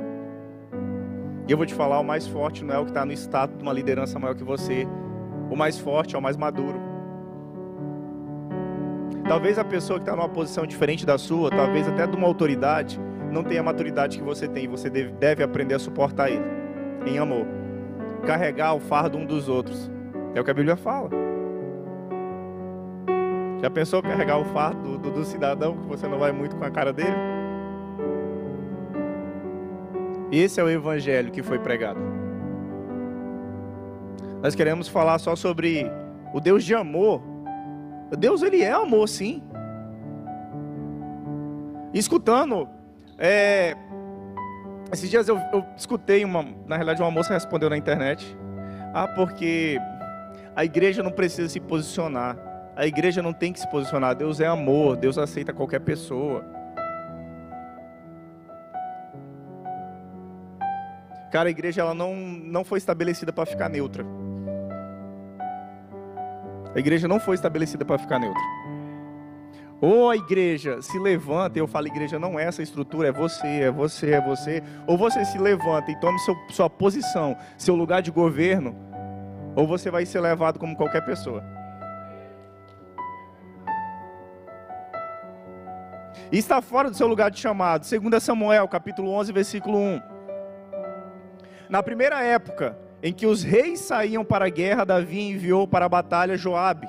E 1.49 1.53
eu 1.53 1.57
vou 1.57 1.65
te 1.65 1.73
falar, 1.73 2.01
o 2.01 2.05
mais 2.05 2.27
forte 2.27 2.63
não 2.63 2.75
é 2.75 2.79
o 2.79 2.85
que 2.85 2.91
está 2.91 3.07
no 3.07 3.13
status 3.13 3.57
de 3.57 3.63
uma 3.63 3.73
liderança 3.73 4.19
maior 4.19 4.35
que 4.35 4.45
você. 4.45 4.87
O 5.51 5.57
mais 5.57 5.79
forte 5.79 6.15
é 6.15 6.19
o 6.19 6.23
mais 6.23 6.37
maduro. 6.37 6.86
Talvez 9.29 9.59
a 9.59 9.65
pessoa 9.65 9.99
que 9.99 10.05
está 10.05 10.15
numa 10.15 10.29
posição 10.29 10.65
diferente 10.65 11.05
da 11.05 11.19
sua, 11.19 11.51
talvez 11.51 11.89
até 11.89 12.07
de 12.07 12.17
uma 12.17 12.29
autoridade, 12.29 13.01
não 13.33 13.43
tenha 13.43 13.61
a 13.61 13.65
maturidade 13.65 14.19
que 14.19 14.25
você 14.25 14.47
tem. 14.47 14.69
Você 14.69 14.89
deve, 14.89 15.43
aprender 15.43 15.75
a 15.75 15.79
suportar 15.81 16.31
ele, 16.31 16.45
em 17.05 17.19
amor. 17.19 17.45
Carregar 18.25 18.75
o 18.75 18.81
fardo 18.81 19.19
um 19.19 19.27
dos 19.27 19.49
outros. 19.49 19.91
É 20.35 20.41
o 20.41 20.45
que 20.45 20.51
a 20.51 20.55
Bíblia 20.55 20.77
fala. 20.77 21.11
Já 23.61 23.69
pensou 23.69 24.01
carregar 24.01 24.39
o 24.39 24.45
fardo 24.45 24.97
do, 24.99 25.11
do, 25.11 25.25
cidadão 25.25 25.77
que 25.77 25.87
você 25.87 26.07
não 26.07 26.19
vai 26.19 26.31
muito 26.31 26.55
com 26.55 26.65
a 26.65 26.71
cara 26.71 26.93
dele? 26.93 27.17
Esse 30.31 30.61
é 30.61 30.63
o 30.63 30.69
evangelho 30.69 31.33
que 31.33 31.43
foi 31.43 31.59
pregado. 31.59 31.99
Nós 34.43 34.55
queremos 34.55 34.87
falar 34.87 35.19
só 35.19 35.35
sobre 35.35 35.91
o 36.33 36.41
Deus 36.41 36.65
de 36.65 36.75
amor. 36.75 37.36
Deus 38.19 38.43
ele 38.43 38.63
é 38.63 38.73
amor, 38.73 39.09
sim. 39.09 39.43
escutando, 41.93 42.69
é, 43.19 43.75
esses 44.93 45.09
dias 45.09 45.29
eu, 45.29 45.39
eu 45.53 45.65
escutei 45.77 46.25
uma, 46.25 46.45
na 46.67 46.77
realidade 46.77 47.01
uma 47.01 47.11
moça 47.11 47.33
respondeu 47.33 47.71
na 47.71 47.77
internet, 47.77 48.37
ah, 48.95 49.09
porque 49.09 49.79
a 50.55 50.65
igreja 50.65 51.03
não 51.03 51.11
precisa 51.11 51.49
se 51.49 51.61
posicionar 51.61 52.37
A 52.77 52.87
igreja 52.87 53.23
não 53.23 53.33
tem 53.33 53.55
que 53.55 53.61
se 53.61 53.67
posicionar. 53.69 54.15
Deus 54.15 54.39
é 54.39 54.47
amor, 54.47 54.97
Deus 54.97 55.17
aceita 55.17 55.51
qualquer 55.51 55.81
pessoa. 55.81 56.45
Cara, 61.33 61.49
a 61.49 61.51
igreja 61.51 61.81
ela 61.81 61.95
não, 61.95 62.15
não 62.15 62.65
foi 62.65 62.77
estabelecida 62.77 63.33
para 63.33 63.47
ficar 63.47 63.71
neutra. 63.71 64.05
A 66.77 66.79
igreja 66.79 67.09
não 67.09 67.19
foi 67.19 67.37
estabelecida 67.37 67.87
para 67.87 67.97
ficar 67.97 68.19
neutra. 68.19 68.43
Ou 69.81 70.11
a 70.11 70.17
igreja 70.17 70.83
se 70.83 70.99
levanta, 70.99 71.59
eu 71.59 71.67
falo, 71.67 71.87
igreja 71.87 72.19
não 72.19 72.39
é 72.39 72.45
essa 72.45 72.63
estrutura, 72.63 73.09
é 73.09 73.13
você, 73.13 73.47
é 73.47 73.71
você, 73.71 74.11
é 74.11 74.21
você. 74.21 74.63
Ou 74.87 74.99
você 74.99 75.25
se 75.25 75.39
levanta 75.39 75.91
e 75.91 75.99
tome 75.99 76.19
seu, 76.19 76.37
sua 76.51 76.69
posição, 76.69 77.35
seu 77.57 77.75
lugar 77.75 78.03
de 78.03 78.11
governo, 78.11 78.77
ou 79.55 79.67
você 79.67 79.91
vai 79.91 80.05
ser 80.05 80.21
levado 80.21 80.59
como 80.59 80.77
qualquer 80.77 81.03
pessoa. 81.03 81.43
E 86.31 86.37
está 86.37 86.61
fora 86.61 86.91
do 86.91 86.97
seu 86.97 87.07
lugar 87.07 87.31
de 87.31 87.41
chamado. 87.41 87.87
2 87.89 88.23
Samuel, 88.23 88.69
capítulo 88.69 89.13
11, 89.13 89.33
versículo 89.33 89.79
1. 89.79 90.03
Na 91.71 91.83
primeira 91.83 92.23
época 92.23 92.77
em 93.07 93.13
que 93.13 93.25
os 93.25 93.45
reis 93.45 93.79
saíam 93.79 94.25
para 94.25 94.47
a 94.47 94.49
guerra, 94.49 94.85
Davi 94.85 95.21
enviou 95.21 95.69
para 95.69 95.87
a 95.87 95.89
batalha 95.89 96.37
Joabe 96.37 96.89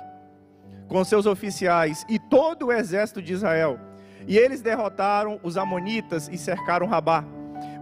com 0.88 1.04
seus 1.04 1.28
oficiais 1.28 2.04
e 2.10 2.18
todo 2.18 2.66
o 2.66 2.72
exército 2.72 3.22
de 3.22 3.34
Israel. 3.34 3.80
E 4.28 4.36
eles 4.36 4.60
derrotaram 4.60 5.40
os 5.44 5.58
amonitas 5.58 6.28
e 6.28 6.36
cercaram 6.36 6.88
Rabá. 6.88 7.24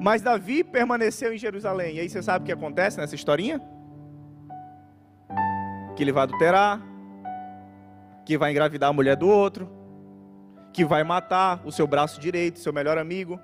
Mas 0.01 0.21
Davi 0.21 0.65
permaneceu 0.65 1.33
em 1.33 1.37
Jerusalém. 1.37 1.95
E 1.95 1.99
aí 2.01 2.09
você 2.09 2.21
sabe 2.21 2.43
o 2.43 2.45
que 2.45 2.51
acontece 2.51 2.97
nessa 2.97 3.15
historinha? 3.15 3.61
Que 5.95 6.03
ele 6.03 6.11
vai 6.11 6.23
adulterar, 6.23 6.81
que 8.25 8.37
vai 8.37 8.51
engravidar 8.51 8.89
a 8.89 8.93
mulher 8.93 9.15
do 9.15 9.29
outro, 9.29 9.71
que 10.73 10.83
vai 10.83 11.05
matar 11.05 11.61
o 11.63 11.71
seu 11.71 11.87
braço 11.87 12.19
direito, 12.19 12.59
seu 12.59 12.73
melhor 12.73 12.97
amigo. 12.97 13.39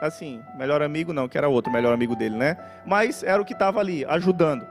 Assim, 0.00 0.42
melhor 0.56 0.80
amigo 0.80 1.12
não, 1.12 1.28
que 1.28 1.36
era 1.36 1.48
outro 1.48 1.72
melhor 1.72 1.92
amigo 1.92 2.16
dele, 2.16 2.36
né? 2.36 2.56
Mas 2.86 3.22
era 3.22 3.40
o 3.40 3.44
que 3.44 3.52
estava 3.52 3.80
ali, 3.80 4.04
ajudando. 4.06 4.66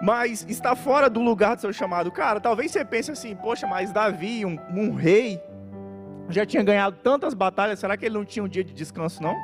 Mas 0.00 0.46
está 0.48 0.74
fora 0.74 1.10
do 1.10 1.20
lugar 1.20 1.56
do 1.56 1.60
seu 1.60 1.72
chamado. 1.72 2.10
Cara, 2.10 2.40
talvez 2.40 2.70
você 2.70 2.84
pense 2.84 3.10
assim, 3.10 3.34
poxa, 3.34 3.66
mas 3.66 3.92
Davi, 3.92 4.44
um, 4.44 4.56
um 4.74 4.94
rei, 4.94 5.40
já 6.28 6.46
tinha 6.46 6.62
ganhado 6.62 6.96
tantas 7.02 7.34
batalhas, 7.34 7.78
será 7.78 7.96
que 7.96 8.06
ele 8.06 8.14
não 8.14 8.24
tinha 8.24 8.44
um 8.44 8.48
dia 8.48 8.64
de 8.64 8.72
descanso, 8.72 9.22
não? 9.22 9.36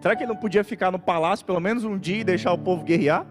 Será 0.00 0.14
que 0.14 0.22
ele 0.22 0.32
não 0.32 0.40
podia 0.40 0.62
ficar 0.62 0.90
no 0.90 0.98
palácio 0.98 1.46
pelo 1.46 1.60
menos 1.60 1.82
um 1.84 1.98
dia 1.98 2.18
e 2.18 2.24
deixar 2.24 2.52
o 2.52 2.58
povo 2.58 2.84
guerrear? 2.84 3.26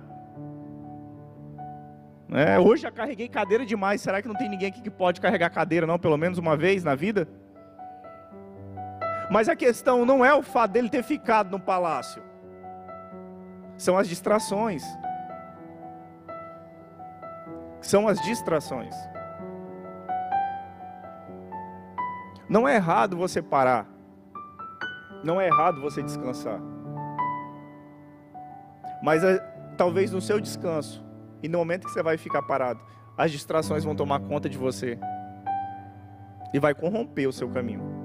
É, 2.32 2.60
hoje 2.60 2.82
já 2.82 2.92
carreguei 2.92 3.28
cadeira 3.28 3.64
demais, 3.64 4.02
será 4.02 4.20
que 4.22 4.28
não 4.28 4.34
tem 4.34 4.50
ninguém 4.50 4.70
aqui 4.70 4.82
que 4.82 4.90
pode 4.90 5.22
carregar 5.22 5.52
cadeira, 5.52 5.86
não, 5.86 6.00
pelo 6.00 6.18
menos 6.18 6.40
uma 6.40 6.58
vez 6.58 6.84
na 6.84 6.96
vida? 6.96 7.28
Mas 9.34 9.50
a 9.50 9.56
questão 9.56 10.06
não 10.06 10.24
é 10.24 10.32
o 10.32 10.44
fato 10.44 10.74
dele 10.74 10.88
ter 10.88 11.02
ficado 11.02 11.50
no 11.50 11.60
palácio, 11.60 12.22
são 13.76 13.98
as 13.98 14.08
distrações. 14.08 14.84
São 17.82 18.08
as 18.08 18.22
distrações. 18.22 18.96
Não 22.48 22.68
é 22.68 22.76
errado 22.76 23.18
você 23.18 23.42
parar. 23.42 23.88
Não 25.24 25.42
é 25.42 25.48
errado 25.48 25.82
você 25.82 26.04
descansar. 26.04 26.60
Mas 29.02 29.24
é, 29.24 29.40
talvez 29.76 30.12
no 30.12 30.22
seu 30.22 30.40
descanso 30.40 31.04
e 31.42 31.50
no 31.50 31.58
momento 31.58 31.88
que 31.88 31.92
você 31.92 32.04
vai 32.04 32.20
ficar 32.20 32.44
parado, 32.44 32.82
as 33.18 33.32
distrações 33.32 33.84
vão 33.84 33.96
tomar 33.96 34.20
conta 34.20 34.48
de 34.48 34.60
você 34.60 35.00
e 36.54 36.60
vai 36.60 36.76
corromper 36.76 37.28
o 37.28 37.34
seu 37.34 37.50
caminho. 37.50 38.03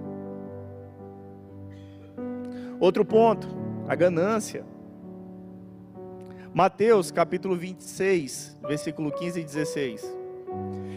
Outro 2.80 3.04
ponto, 3.04 3.48
a 3.88 3.94
ganância. 3.94 4.64
Mateus 6.54 7.10
capítulo 7.10 7.56
26, 7.56 8.58
versículo 8.66 9.10
15 9.10 9.40
e 9.40 9.44
16. 9.44 10.16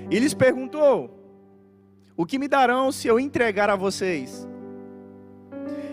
E 0.10 0.20
lhes 0.20 0.34
perguntou: 0.34 1.10
O 2.16 2.26
que 2.26 2.38
me 2.38 2.48
darão 2.48 2.92
se 2.92 3.08
eu 3.08 3.20
entregar 3.20 3.70
a 3.70 3.76
vocês? 3.76 4.48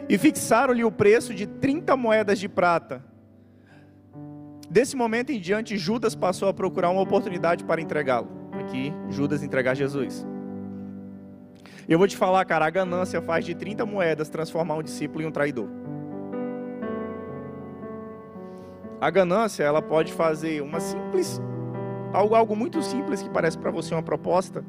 E 0.09 0.17
fixaram-lhe 0.17 0.85
o 0.85 0.93
preço 0.93 1.35
de 1.35 1.47
30 1.47 1.97
moedas 1.97 2.39
de 2.39 2.49
prata. 2.49 3.05
Desse 4.71 4.95
momento 4.95 5.31
em 5.31 5.41
diante, 5.41 5.79
Judas 5.79 6.15
passou 6.15 6.49
a 6.49 6.55
procurar 6.55 6.91
uma 6.91 7.01
oportunidade 7.01 7.65
para 7.65 7.81
entregá-lo. 7.81 8.29
Aqui, 8.53 8.93
Judas 9.09 9.43
entregar 9.43 9.75
Jesus. 9.75 10.27
Eu 11.89 11.97
vou 11.97 12.07
te 12.07 12.19
falar, 12.19 12.45
cara, 12.45 12.67
a 12.67 12.71
ganância 12.71 13.23
faz 13.23 13.47
de 13.47 13.55
30 13.55 13.87
moedas 13.87 14.29
transformar 14.29 14.75
um 14.75 14.83
discípulo 14.83 15.23
em 15.23 15.27
um 15.27 15.31
traidor. 15.31 15.67
A 19.01 19.09
ganância, 19.09 19.65
ela 19.65 19.81
pode 19.81 20.13
fazer 20.13 20.61
uma 20.61 20.81
simples, 20.81 21.41
algo, 22.13 22.35
algo 22.35 22.55
muito 22.55 22.83
simples 22.83 23.23
que 23.23 23.31
parece 23.31 23.57
para 23.57 23.71
você 23.71 23.95
uma 23.95 24.03
proposta, 24.03 24.63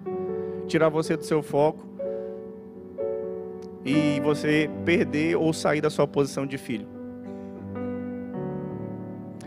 tirar 0.65 0.87
você 0.87 1.17
do 1.17 1.25
seu 1.25 1.43
foco 1.43 1.85
e 3.83 4.21
você 4.21 4.69
perder 4.85 5.35
ou 5.35 5.51
sair 5.51 5.81
da 5.81 5.89
sua 5.89 6.07
posição 6.07 6.45
de 6.45 6.57
filho. 6.57 6.87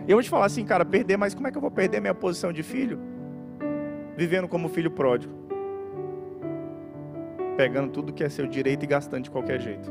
Eu 0.06 0.16
vou 0.16 0.22
te 0.22 0.28
falar 0.28 0.44
assim, 0.44 0.64
cara, 0.64 0.84
perder, 0.84 1.16
mas 1.16 1.32
como 1.32 1.46
é 1.46 1.50
que 1.50 1.56
eu 1.56 1.62
vou 1.62 1.70
perder 1.70 2.02
minha 2.02 2.14
posição 2.14 2.52
de 2.52 2.62
filho? 2.62 2.98
Vivendo 4.14 4.46
como 4.46 4.68
filho 4.68 4.90
pródigo. 4.90 5.41
Pegando 7.62 7.92
tudo 7.92 8.12
que 8.12 8.24
é 8.24 8.28
seu 8.28 8.44
direito 8.44 8.82
e 8.82 8.88
gastando 8.88 9.22
de 9.22 9.30
qualquer 9.30 9.60
jeito. 9.60 9.88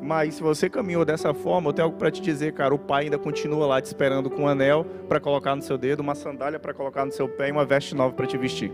Mas 0.00 0.36
se 0.36 0.42
você 0.42 0.70
caminhou 0.70 1.04
dessa 1.04 1.34
forma, 1.34 1.68
eu 1.68 1.72
tenho 1.74 1.84
algo 1.84 1.98
para 1.98 2.10
te 2.10 2.22
dizer, 2.22 2.54
cara. 2.54 2.74
O 2.74 2.78
pai 2.78 3.04
ainda 3.04 3.18
continua 3.18 3.66
lá 3.66 3.78
te 3.78 3.84
esperando 3.84 4.30
com 4.30 4.44
um 4.44 4.48
anel 4.48 4.86
para 5.10 5.20
colocar 5.20 5.54
no 5.54 5.60
seu 5.60 5.76
dedo, 5.76 6.00
uma 6.00 6.14
sandália 6.14 6.58
para 6.58 6.72
colocar 6.72 7.04
no 7.04 7.12
seu 7.12 7.28
pé 7.28 7.50
e 7.50 7.52
uma 7.52 7.62
veste 7.62 7.94
nova 7.94 8.14
para 8.14 8.26
te 8.26 8.38
vestir. 8.38 8.72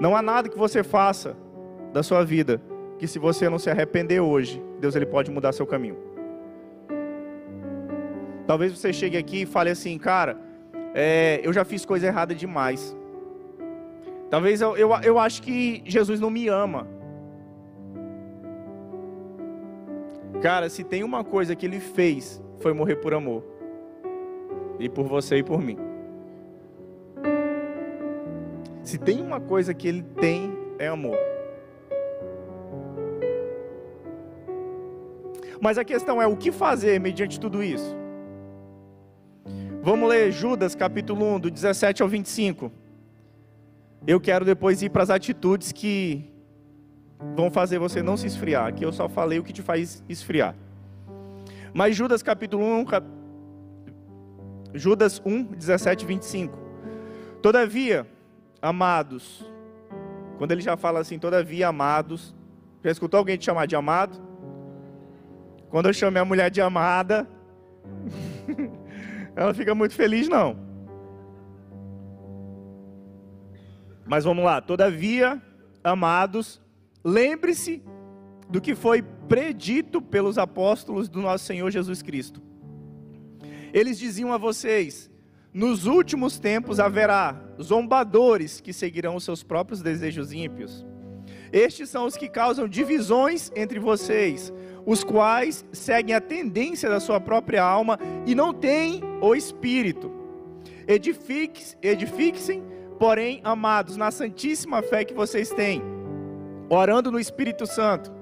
Não 0.00 0.14
há 0.14 0.22
nada 0.22 0.48
que 0.48 0.56
você 0.56 0.84
faça 0.84 1.36
da 1.92 2.04
sua 2.04 2.24
vida 2.24 2.62
que 3.00 3.08
se 3.08 3.18
você 3.18 3.48
não 3.48 3.58
se 3.58 3.68
arrepender 3.68 4.20
hoje, 4.20 4.62
Deus 4.78 4.94
ele 4.94 5.06
pode 5.06 5.28
mudar 5.28 5.52
seu 5.52 5.66
caminho. 5.66 5.96
Talvez 8.46 8.78
você 8.78 8.92
chegue 8.92 9.16
aqui 9.16 9.42
e 9.42 9.46
fale 9.46 9.70
assim, 9.70 9.98
cara, 9.98 10.45
é, 10.98 11.40
eu 11.42 11.52
já 11.52 11.62
fiz 11.62 11.84
coisa 11.84 12.06
errada 12.06 12.34
demais. 12.34 12.96
Talvez 14.30 14.62
eu, 14.62 14.74
eu, 14.78 14.88
eu 15.02 15.18
acho 15.18 15.42
que 15.42 15.82
Jesus 15.84 16.18
não 16.18 16.30
me 16.30 16.48
ama. 16.48 16.88
Cara, 20.40 20.70
se 20.70 20.82
tem 20.82 21.04
uma 21.04 21.22
coisa 21.22 21.54
que 21.54 21.66
ele 21.66 21.80
fez, 21.80 22.42
foi 22.60 22.72
morrer 22.72 22.96
por 22.96 23.12
amor. 23.12 23.44
E 24.78 24.88
por 24.88 25.04
você 25.04 25.36
e 25.36 25.42
por 25.42 25.60
mim. 25.60 25.76
Se 28.82 28.96
tem 28.96 29.20
uma 29.20 29.38
coisa 29.38 29.74
que 29.74 29.86
ele 29.86 30.02
tem, 30.02 30.56
é 30.78 30.88
amor. 30.88 31.18
Mas 35.60 35.76
a 35.76 35.84
questão 35.84 36.22
é 36.22 36.26
o 36.26 36.36
que 36.38 36.50
fazer 36.50 36.98
mediante 36.98 37.38
tudo 37.38 37.62
isso? 37.62 38.05
Vamos 39.86 40.08
ler 40.08 40.32
Judas 40.32 40.74
capítulo 40.74 41.24
1, 41.36 41.38
do 41.38 41.48
17 41.48 42.02
ao 42.02 42.08
25. 42.08 42.72
Eu 44.04 44.20
quero 44.20 44.44
depois 44.44 44.82
ir 44.82 44.90
para 44.90 45.04
as 45.04 45.10
atitudes 45.10 45.70
que 45.70 46.28
vão 47.36 47.52
fazer 47.52 47.78
você 47.78 48.02
não 48.02 48.16
se 48.16 48.26
esfriar. 48.26 48.66
Aqui 48.66 48.84
eu 48.84 48.90
só 48.90 49.08
falei 49.08 49.38
o 49.38 49.44
que 49.44 49.52
te 49.52 49.62
faz 49.62 50.02
esfriar. 50.08 50.56
Mas 51.72 51.94
Judas 51.94 52.20
capítulo 52.20 52.64
1, 52.64 52.84
cap... 52.84 53.06
Judas 54.74 55.22
1, 55.24 55.44
17 55.44 56.02
e 56.02 56.06
25. 56.08 56.58
Todavia, 57.40 58.08
amados, 58.60 59.48
quando 60.36 60.50
ele 60.50 60.62
já 60.62 60.76
fala 60.76 60.98
assim, 60.98 61.16
todavia, 61.16 61.68
amados, 61.68 62.34
já 62.82 62.90
escutou 62.90 63.18
alguém 63.18 63.36
te 63.36 63.44
chamar 63.44 63.66
de 63.66 63.76
amado? 63.76 64.20
Quando 65.70 65.86
eu 65.86 65.92
chamo 65.92 66.18
a 66.18 66.24
mulher 66.24 66.50
de 66.50 66.60
amada, 66.60 67.24
ela 69.36 69.54
fica 69.54 69.74
muito 69.74 69.94
feliz, 69.94 70.28
não. 70.28 70.58
Mas 74.04 74.24
vamos 74.24 74.44
lá, 74.44 74.60
todavia, 74.60 75.40
amados, 75.84 76.60
Lembre-se 77.08 77.84
do 78.50 78.60
que 78.60 78.74
foi 78.74 79.00
predito 79.00 80.02
pelos 80.02 80.38
apóstolos 80.38 81.08
do 81.08 81.22
nosso 81.22 81.44
Senhor 81.44 81.70
Jesus 81.70 82.02
Cristo. 82.02 82.42
Eles 83.72 83.96
diziam 83.96 84.32
a 84.32 84.36
vocês: 84.36 85.08
nos 85.54 85.86
últimos 85.86 86.40
tempos 86.40 86.80
haverá 86.80 87.40
zombadores 87.62 88.60
que 88.60 88.72
seguirão 88.72 89.14
os 89.14 89.22
seus 89.22 89.44
próprios 89.44 89.80
desejos 89.80 90.32
ímpios. 90.32 90.84
Estes 91.52 91.90
são 91.90 92.06
os 92.06 92.16
que 92.16 92.28
causam 92.28 92.66
divisões 92.66 93.52
entre 93.54 93.78
vocês, 93.78 94.52
os 94.86 95.02
quais 95.02 95.64
seguem 95.72 96.14
a 96.14 96.20
tendência 96.20 96.88
da 96.88 97.00
sua 97.00 97.20
própria 97.20 97.62
alma 97.62 97.98
e 98.24 98.34
não 98.34 98.54
têm 98.54 99.02
o 99.20 99.34
espírito. 99.34 100.12
Edifiquem, 100.86 102.62
porém, 102.96 103.40
amados, 103.42 103.96
na 103.96 104.12
santíssima 104.12 104.80
fé 104.82 105.04
que 105.04 105.12
vocês 105.12 105.50
têm, 105.50 105.82
orando 106.70 107.10
no 107.10 107.18
Espírito 107.18 107.66
Santo. 107.66 108.14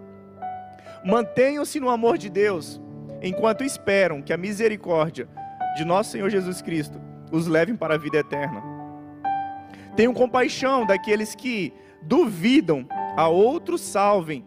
Mantenham-se 1.05 1.79
no 1.79 1.91
amor 1.91 2.17
de 2.17 2.31
Deus, 2.31 2.81
enquanto 3.23 3.63
esperam 3.63 4.23
que 4.23 4.33
a 4.33 4.39
misericórdia 4.39 5.29
de 5.77 5.85
nosso 5.85 6.13
Senhor 6.13 6.31
Jesus 6.31 6.63
Cristo 6.63 6.99
os 7.31 7.47
levem 7.47 7.77
para 7.77 7.95
a 7.95 7.99
vida 7.99 8.19
eterna. 8.19 8.63
Tenham 9.95 10.15
compaixão 10.15 10.87
daqueles 10.87 11.35
que 11.35 11.75
duvidam, 12.01 12.87
a 13.17 13.29
outros 13.29 13.83
salvem, 13.83 14.45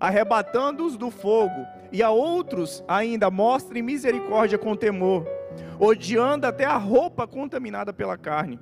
arrebatando-os 0.00 0.96
do 0.96 1.10
fogo, 1.10 1.66
e 1.92 2.02
a 2.02 2.10
outros 2.10 2.82
ainda 2.88 3.30
mostrem 3.30 3.82
misericórdia 3.82 4.56
com 4.56 4.74
temor, 4.74 5.26
odiando 5.78 6.46
até 6.46 6.64
a 6.64 6.76
roupa 6.78 7.26
contaminada 7.26 7.92
pela 7.92 8.16
carne. 8.16 8.58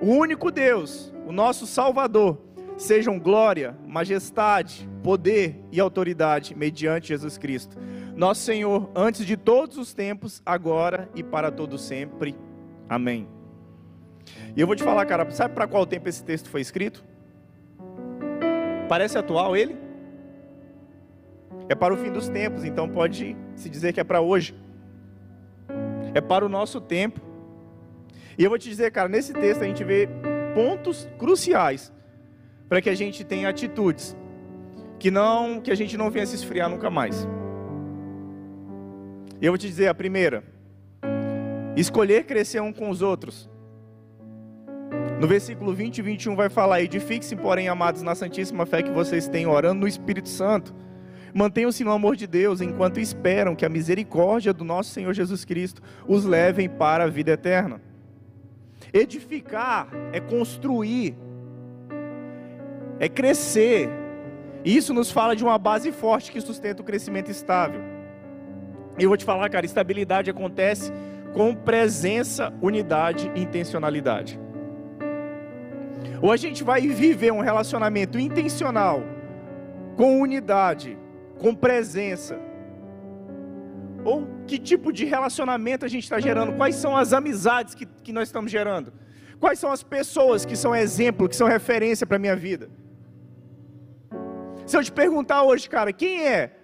O 0.00 0.06
único 0.06 0.50
Deus, 0.50 1.12
o 1.26 1.32
nosso 1.32 1.66
Salvador, 1.66 2.38
sejam 2.78 3.18
glória, 3.18 3.76
majestade, 3.86 4.88
poder 5.02 5.62
e 5.70 5.80
autoridade 5.80 6.54
mediante 6.54 7.08
Jesus 7.08 7.36
Cristo. 7.36 7.76
Nosso 8.16 8.42
Senhor, 8.42 8.90
antes 8.94 9.26
de 9.26 9.36
todos 9.36 9.76
os 9.76 9.92
tempos, 9.92 10.42
agora 10.44 11.08
e 11.14 11.22
para 11.22 11.50
todo 11.50 11.76
sempre. 11.76 12.36
Amém. 12.88 13.28
E 14.56 14.60
eu 14.60 14.66
vou 14.66 14.76
te 14.76 14.82
falar, 14.82 15.04
cara, 15.06 15.28
sabe 15.30 15.54
para 15.54 15.66
qual 15.66 15.86
tempo 15.86 16.08
esse 16.08 16.22
texto 16.22 16.48
foi 16.48 16.60
escrito? 16.60 17.04
Parece 18.88 19.18
atual 19.18 19.56
ele? 19.56 19.89
É 21.70 21.74
para 21.76 21.94
o 21.94 21.96
fim 21.96 22.10
dos 22.10 22.28
tempos, 22.28 22.64
então 22.64 22.88
pode 22.88 23.36
se 23.54 23.70
dizer 23.70 23.92
que 23.92 24.00
é 24.00 24.02
para 24.02 24.20
hoje. 24.20 24.52
É 26.12 26.20
para 26.20 26.44
o 26.44 26.48
nosso 26.48 26.80
tempo. 26.80 27.20
E 28.36 28.42
eu 28.42 28.50
vou 28.50 28.58
te 28.58 28.68
dizer, 28.68 28.90
cara, 28.90 29.08
nesse 29.08 29.32
texto 29.32 29.62
a 29.62 29.66
gente 29.66 29.84
vê 29.84 30.08
pontos 30.52 31.08
cruciais 31.16 31.92
para 32.68 32.82
que 32.82 32.90
a 32.90 32.94
gente 32.96 33.22
tenha 33.22 33.48
atitudes 33.48 34.16
que 34.98 35.12
não 35.12 35.60
que 35.60 35.70
a 35.70 35.76
gente 35.76 35.96
não 35.96 36.10
venha 36.10 36.26
se 36.26 36.34
esfriar 36.34 36.68
nunca 36.68 36.90
mais. 36.90 37.24
E 39.40 39.46
eu 39.46 39.52
vou 39.52 39.58
te 39.58 39.68
dizer 39.68 39.86
a 39.86 39.94
primeira, 39.94 40.42
escolher 41.76 42.24
crescer 42.24 42.60
um 42.60 42.72
com 42.72 42.90
os 42.90 43.00
outros. 43.00 43.48
No 45.20 45.28
versículo 45.28 45.72
20 45.72 45.98
e 45.98 46.02
21 46.02 46.34
vai 46.34 46.48
falar: 46.48 46.82
Edifiquem-se, 46.82 47.36
porém, 47.36 47.68
amados, 47.68 48.02
na 48.02 48.16
santíssima 48.16 48.66
fé 48.66 48.82
que 48.82 48.90
vocês 48.90 49.28
têm, 49.28 49.46
orando 49.46 49.82
no 49.82 49.86
Espírito 49.86 50.28
Santo. 50.28 50.74
Mantenham-se 51.34 51.84
no 51.84 51.92
amor 51.92 52.16
de 52.16 52.26
Deus, 52.26 52.60
enquanto 52.60 53.00
esperam 53.00 53.54
que 53.54 53.64
a 53.64 53.68
misericórdia 53.68 54.52
do 54.52 54.64
nosso 54.64 54.90
Senhor 54.90 55.12
Jesus 55.12 55.44
Cristo 55.44 55.82
os 56.06 56.24
levem 56.24 56.68
para 56.68 57.04
a 57.04 57.08
vida 57.08 57.32
eterna. 57.32 57.80
Edificar 58.92 59.88
é 60.12 60.20
construir 60.20 61.16
é 63.00 63.08
crescer. 63.08 63.88
Isso 64.62 64.92
nos 64.92 65.10
fala 65.10 65.34
de 65.34 65.42
uma 65.42 65.56
base 65.56 65.90
forte 65.90 66.30
que 66.30 66.40
sustenta 66.40 66.82
o 66.82 66.84
crescimento 66.84 67.30
estável. 67.30 67.80
E 68.98 69.02
eu 69.02 69.08
vou 69.08 69.16
te 69.16 69.24
falar, 69.24 69.48
cara, 69.48 69.64
estabilidade 69.64 70.28
acontece 70.28 70.92
com 71.32 71.54
presença, 71.54 72.52
unidade 72.60 73.32
e 73.34 73.40
intencionalidade. 73.40 74.38
Ou 76.20 76.30
a 76.30 76.36
gente 76.36 76.62
vai 76.62 76.82
viver 76.82 77.32
um 77.32 77.40
relacionamento 77.40 78.18
intencional, 78.18 79.02
com 79.96 80.20
unidade, 80.20 80.98
com 81.40 81.54
presença. 81.54 82.38
Ou 84.04 84.26
que 84.46 84.58
tipo 84.58 84.92
de 84.92 85.04
relacionamento 85.04 85.84
a 85.84 85.88
gente 85.88 86.04
está 86.04 86.20
gerando? 86.20 86.52
Quais 86.52 86.76
são 86.76 86.96
as 86.96 87.12
amizades 87.12 87.74
que, 87.74 87.86
que 87.86 88.12
nós 88.12 88.28
estamos 88.28 88.50
gerando? 88.50 88.92
Quais 89.38 89.58
são 89.58 89.72
as 89.72 89.82
pessoas 89.82 90.44
que 90.44 90.54
são 90.54 90.74
exemplo, 90.74 91.28
que 91.28 91.36
são 91.36 91.48
referência 91.48 92.06
para 92.06 92.16
a 92.16 92.20
minha 92.20 92.36
vida? 92.36 92.70
Se 94.66 94.76
eu 94.76 94.84
te 94.84 94.92
perguntar 94.92 95.42
hoje, 95.42 95.68
cara, 95.68 95.92
quem 95.92 96.26
é? 96.26 96.56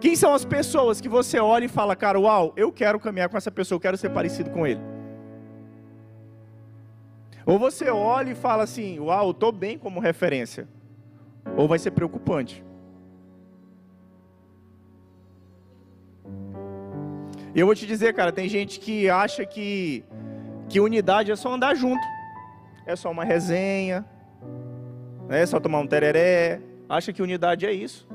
Quem 0.00 0.16
são 0.16 0.34
as 0.34 0.44
pessoas 0.44 1.00
que 1.00 1.08
você 1.08 1.38
olha 1.38 1.66
e 1.66 1.68
fala, 1.68 1.94
cara, 1.94 2.18
uau, 2.18 2.52
eu 2.56 2.72
quero 2.72 2.98
caminhar 2.98 3.28
com 3.28 3.36
essa 3.36 3.50
pessoa, 3.50 3.76
eu 3.76 3.80
quero 3.80 3.96
ser 3.96 4.10
parecido 4.10 4.50
com 4.50 4.66
ele? 4.66 4.80
Ou 7.44 7.58
você 7.58 7.90
olha 7.90 8.30
e 8.30 8.34
fala 8.34 8.62
assim, 8.64 8.98
uau, 8.98 9.26
eu 9.26 9.30
estou 9.32 9.52
bem 9.52 9.78
como 9.78 10.00
referência. 10.00 10.66
Ou 11.56 11.68
vai 11.68 11.78
ser 11.78 11.90
preocupante. 11.90 12.64
E 17.54 17.60
eu 17.60 17.66
vou 17.66 17.74
te 17.74 17.86
dizer, 17.86 18.14
cara, 18.14 18.32
tem 18.32 18.48
gente 18.48 18.80
que 18.80 19.08
acha 19.10 19.44
que, 19.44 20.04
que 20.68 20.80
unidade 20.80 21.30
é 21.30 21.36
só 21.36 21.52
andar 21.52 21.74
junto. 21.74 22.02
É 22.86 22.96
só 22.96 23.10
uma 23.10 23.24
resenha. 23.24 24.04
É 25.28 25.44
só 25.46 25.60
tomar 25.60 25.80
um 25.80 25.86
tereré 25.86 26.60
acha 26.92 27.12
que 27.12 27.22
unidade 27.22 27.64
é 27.64 27.72
isso. 27.72 28.06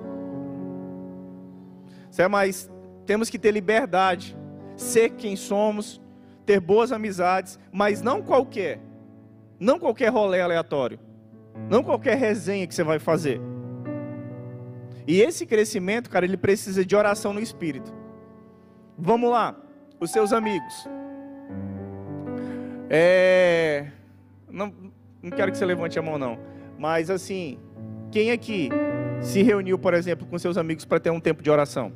Mas 2.30 2.69
temos 3.06 3.30
que 3.30 3.39
ter 3.39 3.52
liberdade, 3.52 4.38
ser 4.76 5.12
quem 5.12 5.36
somos, 5.36 6.02
ter 6.45 6.60
boas 6.60 6.91
amizades, 6.91 7.60
mas 7.71 8.02
não 8.02 8.21
qualquer, 8.21 8.80
não 9.60 9.80
qualquer 9.80 10.10
rolê 10.10 10.41
aleatório, 10.41 11.00
não 11.69 11.84
qualquer 11.84 12.17
resenha 12.17 12.65
que 12.67 12.73
você 12.73 12.84
vai 12.84 13.00
fazer. 13.00 13.39
E 15.08 15.21
esse 15.21 15.45
crescimento, 15.45 16.10
cara, 16.10 16.26
ele 16.26 16.38
precisa 16.38 16.84
de 16.84 16.95
oração 16.95 17.34
no 17.34 17.39
espírito. 17.39 17.93
Vamos 18.97 19.29
lá, 19.29 19.55
os 19.99 20.10
seus 20.10 20.33
amigos. 20.33 20.88
É... 22.89 23.88
Não, 24.49 24.73
não 25.21 25.29
quero 25.29 25.51
que 25.51 25.57
você 25.57 25.65
levante 25.65 25.99
a 25.99 26.01
mão, 26.01 26.17
não. 26.17 26.39
Mas 26.79 27.10
assim, 27.10 27.60
quem 28.12 28.31
aqui 28.31 28.69
se 29.21 29.43
reuniu, 29.43 29.77
por 29.77 29.93
exemplo, 29.93 30.25
com 30.25 30.38
seus 30.39 30.57
amigos 30.57 30.86
para 30.86 30.99
ter 30.99 31.12
um 31.12 31.19
tempo 31.19 31.43
de 31.43 31.51
oração? 31.51 31.91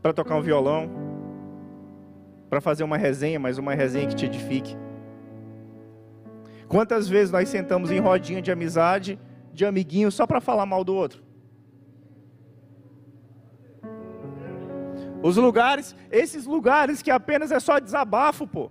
Para 0.00 0.12
tocar 0.12 0.36
um 0.36 0.42
violão? 0.42 0.90
Para 2.48 2.60
fazer 2.60 2.82
uma 2.82 2.96
resenha, 2.96 3.38
mas 3.38 3.58
uma 3.58 3.74
resenha 3.74 4.06
que 4.06 4.14
te 4.14 4.24
edifique? 4.24 4.74
Quantas 6.66 7.08
vezes 7.08 7.30
nós 7.30 7.48
sentamos 7.48 7.90
em 7.90 7.98
rodinha 7.98 8.40
de 8.40 8.50
amizade, 8.50 9.18
de 9.52 9.66
amiguinho, 9.66 10.10
só 10.10 10.26
para 10.26 10.40
falar 10.40 10.64
mal 10.64 10.84
do 10.84 10.94
outro? 10.94 11.27
Os 15.22 15.36
lugares, 15.36 15.96
esses 16.10 16.46
lugares 16.46 17.02
que 17.02 17.10
apenas 17.10 17.50
é 17.50 17.60
só 17.60 17.78
desabafo, 17.78 18.46
pô. 18.46 18.70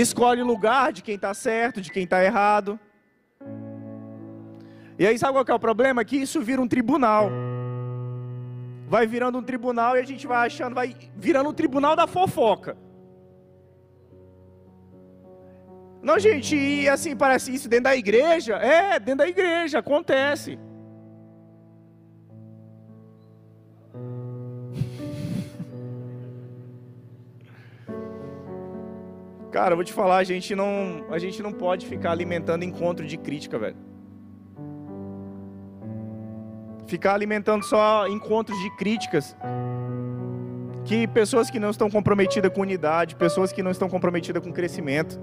escolhe 0.00 0.42
o 0.42 0.46
lugar 0.46 0.92
de 0.92 1.02
quem 1.02 1.14
está 1.14 1.32
certo, 1.32 1.80
de 1.80 1.90
quem 1.90 2.04
está 2.04 2.22
errado. 2.24 2.78
E 4.98 5.06
aí 5.06 5.18
sabe 5.18 5.32
qual 5.32 5.44
é 5.46 5.54
o 5.54 5.58
problema? 5.58 6.04
Que 6.04 6.16
isso 6.16 6.40
vira 6.40 6.60
um 6.60 6.68
tribunal. 6.68 7.30
Vai 8.86 9.06
virando 9.06 9.38
um 9.38 9.42
tribunal 9.42 9.96
e 9.96 10.00
a 10.00 10.04
gente 10.04 10.26
vai 10.26 10.46
achando, 10.46 10.74
vai 10.74 10.94
virando 11.16 11.50
um 11.50 11.54
tribunal 11.54 11.96
da 11.96 12.06
fofoca. 12.06 12.76
Não, 16.02 16.18
gente, 16.18 16.54
e 16.54 16.88
assim 16.88 17.16
parece 17.16 17.54
isso 17.54 17.68
dentro 17.68 17.84
da 17.84 17.96
igreja? 17.96 18.56
É, 18.56 19.00
dentro 19.00 19.18
da 19.18 19.28
igreja, 19.28 19.78
acontece. 19.78 20.58
Cara, 29.54 29.70
eu 29.70 29.76
vou 29.76 29.84
te 29.84 29.92
falar, 29.92 30.16
a 30.16 30.24
gente 30.24 30.52
não, 30.52 31.04
a 31.10 31.16
gente 31.16 31.40
não 31.40 31.52
pode 31.52 31.86
ficar 31.86 32.10
alimentando 32.10 32.64
encontro 32.64 33.06
de 33.06 33.16
crítica, 33.16 33.56
velho. 33.56 33.76
Ficar 36.88 37.14
alimentando 37.14 37.64
só 37.64 38.08
encontros 38.08 38.58
de 38.58 38.68
críticas. 38.70 39.36
Que 40.84 41.06
pessoas 41.06 41.50
que 41.50 41.60
não 41.60 41.70
estão 41.70 41.88
comprometidas 41.88 42.52
com 42.52 42.62
unidade, 42.62 43.14
pessoas 43.14 43.52
que 43.52 43.62
não 43.62 43.70
estão 43.70 43.88
comprometidas 43.88 44.42
com 44.42 44.52
crescimento. 44.52 45.20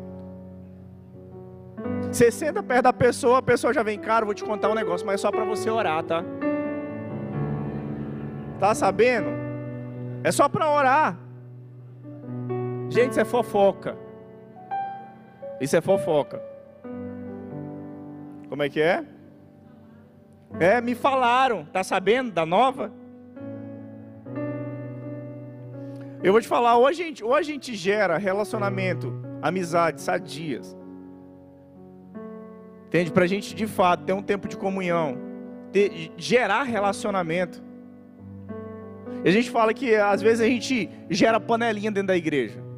Você 2.10 2.32
senta 2.32 2.63
perto 2.63 2.84
da 2.84 2.94
pessoa, 2.94 3.39
a 3.39 3.41
pessoa 3.41 3.74
já 3.74 3.84
vem, 3.84 4.00
cara, 4.00 4.24
vou 4.24 4.34
te 4.34 4.46
contar 4.46 4.70
um 4.70 4.76
negócio, 4.76 5.06
mas 5.06 5.15
é 5.15 5.17
só 5.17 5.30
para 5.30 5.44
você 5.44 5.70
orar, 5.70 6.04
tá? 6.04 6.24
Tá 8.58 8.74
sabendo? 8.74 9.28
É 10.24 10.32
só 10.32 10.48
para 10.48 10.72
orar. 10.72 11.20
Gente, 12.89 13.12
isso 13.12 13.20
é 13.20 13.26
fofoca. 13.26 14.00
Isso 15.62 15.78
é 15.78 15.82
fofoca. 15.82 16.41
Como 18.50 18.63
é 18.63 18.69
que 18.69 18.82
é? 18.82 19.06
É, 20.60 20.82
me 20.82 20.95
falaram. 20.95 21.65
Tá 21.65 21.84
sabendo 21.84 22.32
da 22.32 22.45
nova? 22.47 22.91
Eu 26.24 26.32
vou 26.32 26.41
te 26.41 26.47
falar, 26.47 26.78
ou 26.78 26.88
a 26.88 26.91
gente, 26.91 27.24
ou 27.24 27.34
a 27.34 27.41
gente 27.43 27.76
gera 27.76 28.17
relacionamento, 28.17 29.13
amizade, 29.41 30.02
sadias. 30.02 30.76
Entende? 32.88 33.12
Para 33.12 33.24
a 33.24 33.28
gente 33.28 33.56
de 33.56 33.67
fato 33.67 34.04
ter 34.04 34.13
um 34.13 34.21
tempo 34.21 34.47
de 34.47 34.58
comunhão, 34.58 35.17
ter, 35.71 36.12
gerar 36.17 36.63
relacionamento. 36.63 37.63
E 39.24 39.30
a 39.30 39.32
gente 39.32 39.50
fala 39.50 39.74
que 39.74 39.95
às 39.95 40.21
vezes 40.21 40.41
a 40.41 40.47
gente 40.47 40.89
gera 41.10 41.39
panelinha 41.39 41.91
dentro 41.91 42.08
da 42.08 42.17
igreja. 42.17 42.70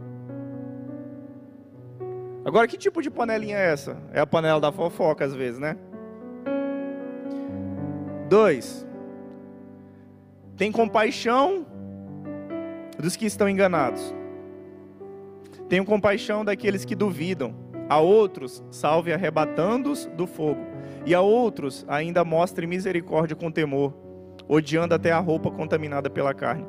Agora, 2.46 2.68
que 2.68 2.78
tipo 2.78 3.02
de 3.02 3.10
panelinha 3.10 3.58
é 3.58 3.72
essa? 3.72 3.98
É 4.12 4.20
a 4.20 4.28
panela 4.28 4.60
da 4.60 4.72
fofoca, 4.72 5.24
às 5.24 5.34
vezes, 5.34 5.60
né? 5.60 5.78
Dois, 8.28 8.86
tem 10.58 10.72
compaixão 10.72 11.66
dos 13.00 13.16
que 13.16 13.26
estão 13.26 13.48
enganados. 13.48 14.14
Tenho 15.70 15.86
compaixão 15.86 16.44
daqueles 16.44 16.84
que 16.86 16.96
duvidam. 16.96 17.56
A 17.90 18.00
outros, 18.00 18.64
salve 18.72 19.14
arrebatando-os 19.14 20.06
do 20.18 20.28
fogo. 20.28 20.62
E 21.06 21.14
a 21.14 21.22
outros, 21.22 21.86
ainda 21.88 22.24
mostre 22.24 22.68
misericórdia 22.68 23.36
com 23.36 23.52
temor, 23.52 23.94
odiando 24.48 24.96
até 24.96 25.12
a 25.12 25.20
roupa 25.20 25.52
contaminada 25.52 26.10
pela 26.10 26.34
carne. 26.34 26.66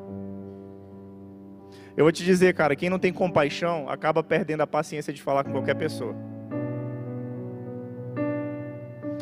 Eu 1.97 2.05
vou 2.05 2.11
te 2.11 2.25
dizer, 2.25 2.55
cara, 2.55 2.75
quem 2.75 2.91
não 2.91 2.99
tem 2.99 3.13
compaixão 3.13 3.89
acaba 3.89 4.23
perdendo 4.23 4.63
a 4.63 4.67
paciência 4.67 5.13
de 5.13 5.23
falar 5.23 5.45
com 5.45 5.53
qualquer 5.53 5.77
pessoa. 5.77 6.15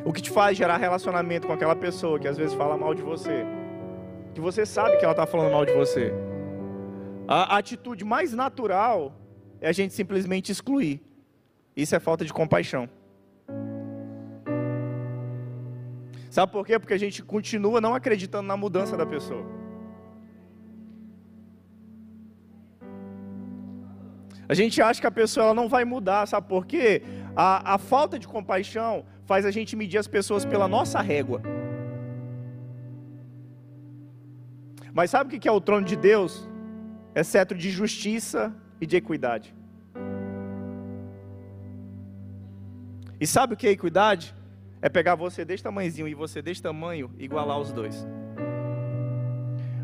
O 0.04 0.12
que 0.12 0.22
te 0.22 0.30
faz 0.30 0.56
gerar 0.56 0.78
relacionamento 0.78 1.46
com 1.46 1.52
aquela 1.52 1.76
pessoa 1.76 2.18
que 2.18 2.26
às 2.26 2.36
vezes 2.36 2.54
fala 2.54 2.76
mal 2.76 2.94
de 2.94 3.02
você, 3.02 3.44
que 4.34 4.40
você 4.40 4.64
sabe 4.64 4.96
que 4.96 5.04
ela 5.04 5.12
está 5.12 5.26
falando 5.26 5.52
mal 5.52 5.66
de 5.66 5.72
você. 5.72 6.12
A 7.28 7.58
atitude 7.58 8.04
mais 8.04 8.32
natural 8.32 9.14
é 9.60 9.68
a 9.68 9.72
gente 9.72 9.92
simplesmente 9.92 10.50
excluir. 10.50 11.00
Isso 11.76 11.94
é 11.94 12.00
falta 12.00 12.24
de 12.24 12.32
compaixão. 12.32 12.88
Sabe 16.30 16.50
por 16.50 16.66
quê? 16.66 16.78
Porque 16.78 16.94
a 16.94 16.98
gente 16.98 17.22
continua 17.22 17.80
não 17.80 17.94
acreditando 17.94 18.48
na 18.48 18.56
mudança 18.56 18.96
da 18.96 19.04
pessoa. 19.04 19.61
A 24.52 24.54
gente 24.54 24.82
acha 24.82 25.00
que 25.00 25.06
a 25.06 25.10
pessoa 25.10 25.46
ela 25.46 25.54
não 25.54 25.66
vai 25.66 25.82
mudar, 25.82 26.26
sabe 26.26 26.46
por 26.46 26.66
quê? 26.66 27.02
A, 27.34 27.72
a 27.72 27.78
falta 27.78 28.18
de 28.18 28.28
compaixão 28.28 29.06
faz 29.24 29.46
a 29.46 29.50
gente 29.50 29.74
medir 29.74 29.96
as 29.96 30.06
pessoas 30.06 30.44
pela 30.44 30.68
nossa 30.68 31.00
régua. 31.00 31.40
Mas 34.92 35.08
sabe 35.08 35.34
o 35.34 35.40
que 35.40 35.48
é 35.48 35.50
o 35.50 35.58
trono 35.58 35.86
de 35.86 35.96
Deus? 35.96 36.46
É 37.14 37.22
cetro 37.22 37.56
de 37.56 37.70
justiça 37.70 38.54
e 38.78 38.84
de 38.84 38.94
equidade. 38.94 39.54
E 43.18 43.26
sabe 43.26 43.54
o 43.54 43.56
que 43.56 43.66
é 43.66 43.70
equidade? 43.70 44.34
É 44.82 44.90
pegar 44.90 45.14
você 45.14 45.46
deste 45.46 45.64
tamanhozinho 45.64 46.08
e 46.08 46.12
você 46.12 46.42
deste 46.42 46.62
tamanho 46.62 47.10
e 47.16 47.24
igualar 47.24 47.58
os 47.58 47.72
dois. 47.72 48.06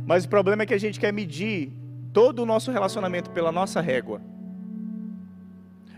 Mas 0.04 0.26
o 0.26 0.28
problema 0.28 0.64
é 0.64 0.66
que 0.66 0.74
a 0.74 0.78
gente 0.78 1.00
quer 1.00 1.10
medir 1.10 1.72
todo 2.12 2.42
o 2.42 2.46
nosso 2.46 2.70
relacionamento 2.70 3.30
pela 3.30 3.50
nossa 3.50 3.80
régua. 3.80 4.20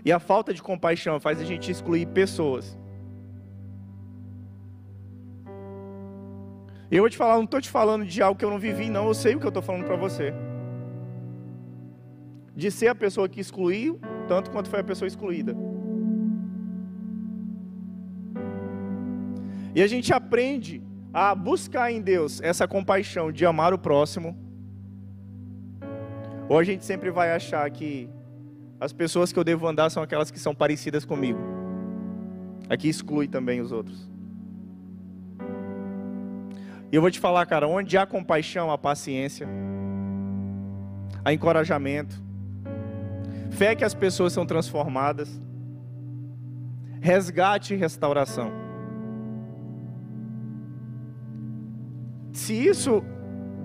E 0.04 0.12
a 0.12 0.18
falta 0.18 0.52
de 0.54 0.62
compaixão 0.62 1.20
faz 1.20 1.40
a 1.40 1.44
gente 1.44 1.70
excluir 1.70 2.06
pessoas. 2.06 2.78
E 6.90 6.96
eu 6.96 7.02
vou 7.02 7.10
te 7.10 7.16
falar, 7.16 7.36
não 7.36 7.44
estou 7.44 7.60
te 7.60 7.70
falando 7.70 8.04
de 8.04 8.20
algo 8.20 8.38
que 8.38 8.44
eu 8.44 8.50
não 8.50 8.58
vivi, 8.58 8.90
não. 8.90 9.06
Eu 9.06 9.14
sei 9.14 9.34
o 9.34 9.38
que 9.38 9.46
eu 9.46 9.50
estou 9.50 9.62
falando 9.62 9.84
para 9.84 9.96
você. 9.96 10.34
De 12.56 12.70
ser 12.70 12.88
a 12.88 12.94
pessoa 12.94 13.28
que 13.28 13.40
excluiu, 13.40 14.00
tanto 14.26 14.50
quanto 14.50 14.68
foi 14.68 14.80
a 14.80 14.84
pessoa 14.84 15.06
excluída. 15.06 15.56
E 19.72 19.82
a 19.82 19.86
gente 19.86 20.12
aprende 20.12 20.82
a 21.12 21.32
buscar 21.34 21.92
em 21.92 22.00
Deus 22.00 22.40
essa 22.40 22.66
compaixão 22.66 23.30
de 23.30 23.46
amar 23.46 23.72
o 23.72 23.78
próximo. 23.78 24.36
Ou 26.48 26.58
a 26.58 26.64
gente 26.64 26.84
sempre 26.84 27.10
vai 27.10 27.30
achar 27.30 27.70
que 27.70 28.10
as 28.80 28.94
pessoas 28.94 29.30
que 29.30 29.38
eu 29.38 29.44
devo 29.44 29.68
andar 29.68 29.90
são 29.90 30.02
aquelas 30.02 30.30
que 30.30 30.38
são 30.38 30.54
parecidas 30.54 31.04
comigo. 31.04 31.38
Aqui 32.68 32.88
exclui 32.88 33.28
também 33.28 33.60
os 33.60 33.72
outros. 33.72 34.08
E 36.90 36.96
eu 36.96 37.02
vou 37.02 37.10
te 37.10 37.20
falar, 37.20 37.44
cara, 37.44 37.68
onde 37.68 37.98
há 37.98 38.06
compaixão, 38.06 38.70
há 38.70 38.78
paciência, 38.78 39.46
há 41.22 41.32
encorajamento, 41.32 42.20
fé 43.50 43.76
que 43.76 43.84
as 43.84 43.92
pessoas 43.92 44.32
são 44.32 44.46
transformadas, 44.46 45.40
resgate 47.00 47.74
e 47.74 47.76
restauração. 47.76 48.50
Se 52.32 52.54
isso, 52.54 53.04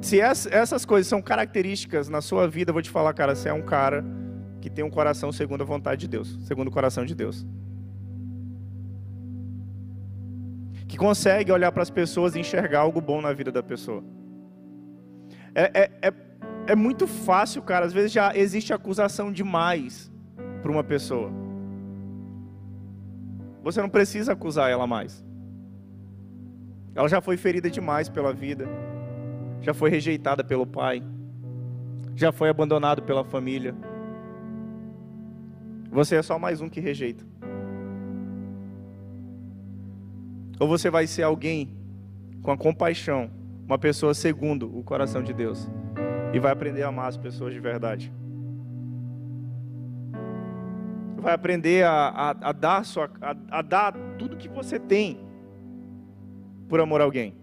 se 0.01 0.19
essas 0.19 0.83
coisas 0.83 1.07
são 1.07 1.21
características 1.21 2.09
na 2.09 2.21
sua 2.21 2.47
vida, 2.47 2.71
eu 2.71 2.73
vou 2.73 2.81
te 2.81 2.89
falar, 2.89 3.13
cara, 3.13 3.33
você 3.33 3.47
é 3.49 3.53
um 3.53 3.61
cara 3.61 4.03
que 4.65 4.69
tem 4.71 4.83
um 4.83 4.89
coração 4.89 5.31
segundo 5.31 5.61
a 5.61 5.63
vontade 5.63 6.01
de 6.01 6.07
Deus, 6.07 6.39
segundo 6.41 6.69
o 6.69 6.71
coração 6.71 7.05
de 7.05 7.13
Deus. 7.13 7.45
que 10.87 10.97
consegue 10.97 11.51
olhar 11.51 11.71
para 11.71 11.83
as 11.83 11.89
pessoas 11.89 12.35
e 12.35 12.39
enxergar 12.39 12.79
algo 12.79 13.01
bom 13.01 13.21
na 13.21 13.33
vida 13.33 13.51
da 13.51 13.61
pessoa. 13.61 14.03
É, 15.53 15.81
é, 15.81 15.91
é, 16.07 16.13
é 16.67 16.75
muito 16.75 17.05
fácil, 17.05 17.61
cara. 17.61 17.85
Às 17.85 17.93
vezes 17.93 18.11
já 18.11 18.35
existe 18.35 18.73
acusação 18.73 19.31
demais 19.31 20.11
para 20.61 20.71
uma 20.71 20.83
pessoa. 20.83 21.31
Você 23.61 23.81
não 23.81 23.89
precisa 23.89 24.33
acusar 24.33 24.71
ela 24.71 24.87
mais. 24.87 25.23
Ela 26.95 27.09
já 27.09 27.19
foi 27.19 27.35
ferida 27.35 27.69
demais 27.69 28.07
pela 28.07 28.31
vida, 28.31 28.65
já 29.59 29.73
foi 29.73 29.89
rejeitada 29.89 30.43
pelo 30.43 30.65
pai, 30.65 31.03
já 32.15 32.31
foi 32.31 32.47
abandonado 32.47 33.03
pela 33.03 33.23
família. 33.23 33.75
Você 35.95 36.17
é 36.17 36.21
só 36.21 36.37
mais 36.37 36.59
um 36.59 36.67
que 36.67 36.81
rejeita. 36.81 37.23
Ou 40.59 40.67
você 40.67 40.89
vai 40.89 41.07
ser 41.07 41.23
alguém 41.23 41.73
com 42.41 42.51
a 42.51 42.57
compaixão, 42.57 43.31
uma 43.65 43.79
pessoa 43.79 44.13
segundo 44.13 44.77
o 44.77 44.83
coração 44.83 45.23
de 45.23 45.31
Deus, 45.31 45.69
e 46.33 46.39
vai 46.39 46.51
aprender 46.51 46.83
a 46.83 46.89
amar 46.89 47.07
as 47.07 47.15
pessoas 47.15 47.53
de 47.53 47.61
verdade. 47.61 48.11
Vai 51.15 51.33
aprender 51.33 51.85
a, 51.85 52.09
a, 52.09 52.29
a 52.49 52.51
dar, 52.51 52.83
sua, 52.83 53.09
a, 53.21 53.59
a 53.59 53.61
dar 53.61 53.93
tudo 54.19 54.35
que 54.35 54.49
você 54.49 54.77
tem 54.77 55.17
por 56.67 56.81
amor 56.81 56.99
a 56.99 57.05
alguém. 57.05 57.33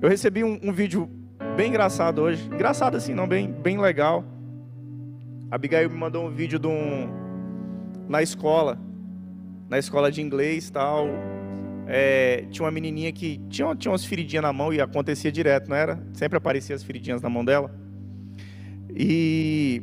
Eu 0.00 0.08
recebi 0.08 0.44
um, 0.44 0.60
um, 0.62 0.72
vídeo 0.72 1.10
bem 1.56 1.70
engraçado 1.70 2.22
hoje. 2.22 2.46
Engraçado 2.46 2.96
assim, 2.96 3.14
não, 3.14 3.26
bem, 3.26 3.50
bem 3.50 3.80
legal. 3.80 4.37
Abigail 5.50 5.88
me 5.88 5.96
mandou 5.96 6.26
um 6.26 6.30
vídeo 6.30 6.58
de 6.58 6.66
um, 6.66 7.08
na 8.08 8.22
escola 8.22 8.78
na 9.68 9.78
escola 9.78 10.10
de 10.10 10.22
inglês 10.22 10.70
tal. 10.70 11.06
É, 11.86 12.44
tinha 12.50 12.64
uma 12.64 12.70
menininha 12.70 13.12
que 13.12 13.40
tinha, 13.48 13.74
tinha 13.74 13.92
umas 13.92 14.04
feridinhas 14.04 14.42
na 14.42 14.52
mão 14.52 14.72
e 14.72 14.80
acontecia 14.80 15.30
direto, 15.30 15.68
não 15.68 15.76
era? 15.76 16.02
Sempre 16.12 16.36
aparecia 16.36 16.74
as 16.74 16.82
feridinhas 16.82 17.22
na 17.22 17.28
mão 17.28 17.44
dela. 17.44 17.74
E 18.90 19.82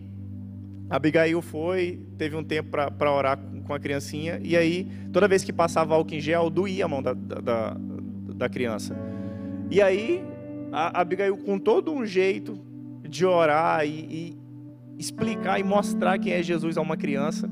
Abigail 0.89 1.41
foi, 1.41 1.99
teve 2.17 2.35
um 2.35 2.43
tempo 2.43 2.69
para 2.69 3.11
orar 3.11 3.39
com 3.65 3.73
a 3.73 3.79
criancinha, 3.79 4.39
e 4.43 4.55
aí, 4.55 4.87
toda 5.11 5.27
vez 5.27 5.43
que 5.43 5.51
passava 5.51 5.95
álcool 5.95 6.13
em 6.13 6.19
gel, 6.19 6.51
doía 6.51 6.85
a 6.85 6.87
mão 6.87 7.01
da, 7.01 7.13
da, 7.13 7.75
da 8.35 8.49
criança. 8.49 8.95
E 9.71 9.81
aí, 9.81 10.23
a 10.71 11.01
Abigail, 11.01 11.35
com 11.37 11.57
todo 11.57 11.91
um 11.91 12.05
jeito 12.05 12.59
de 13.09 13.25
orar 13.25 13.83
e, 13.83 13.89
e 13.89 14.37
explicar 14.97 15.59
e 15.59 15.63
mostrar 15.63 16.17
quem 16.19 16.33
é 16.33 16.43
Jesus 16.43 16.77
a 16.77 16.81
uma 16.81 16.97
criança, 16.97 17.49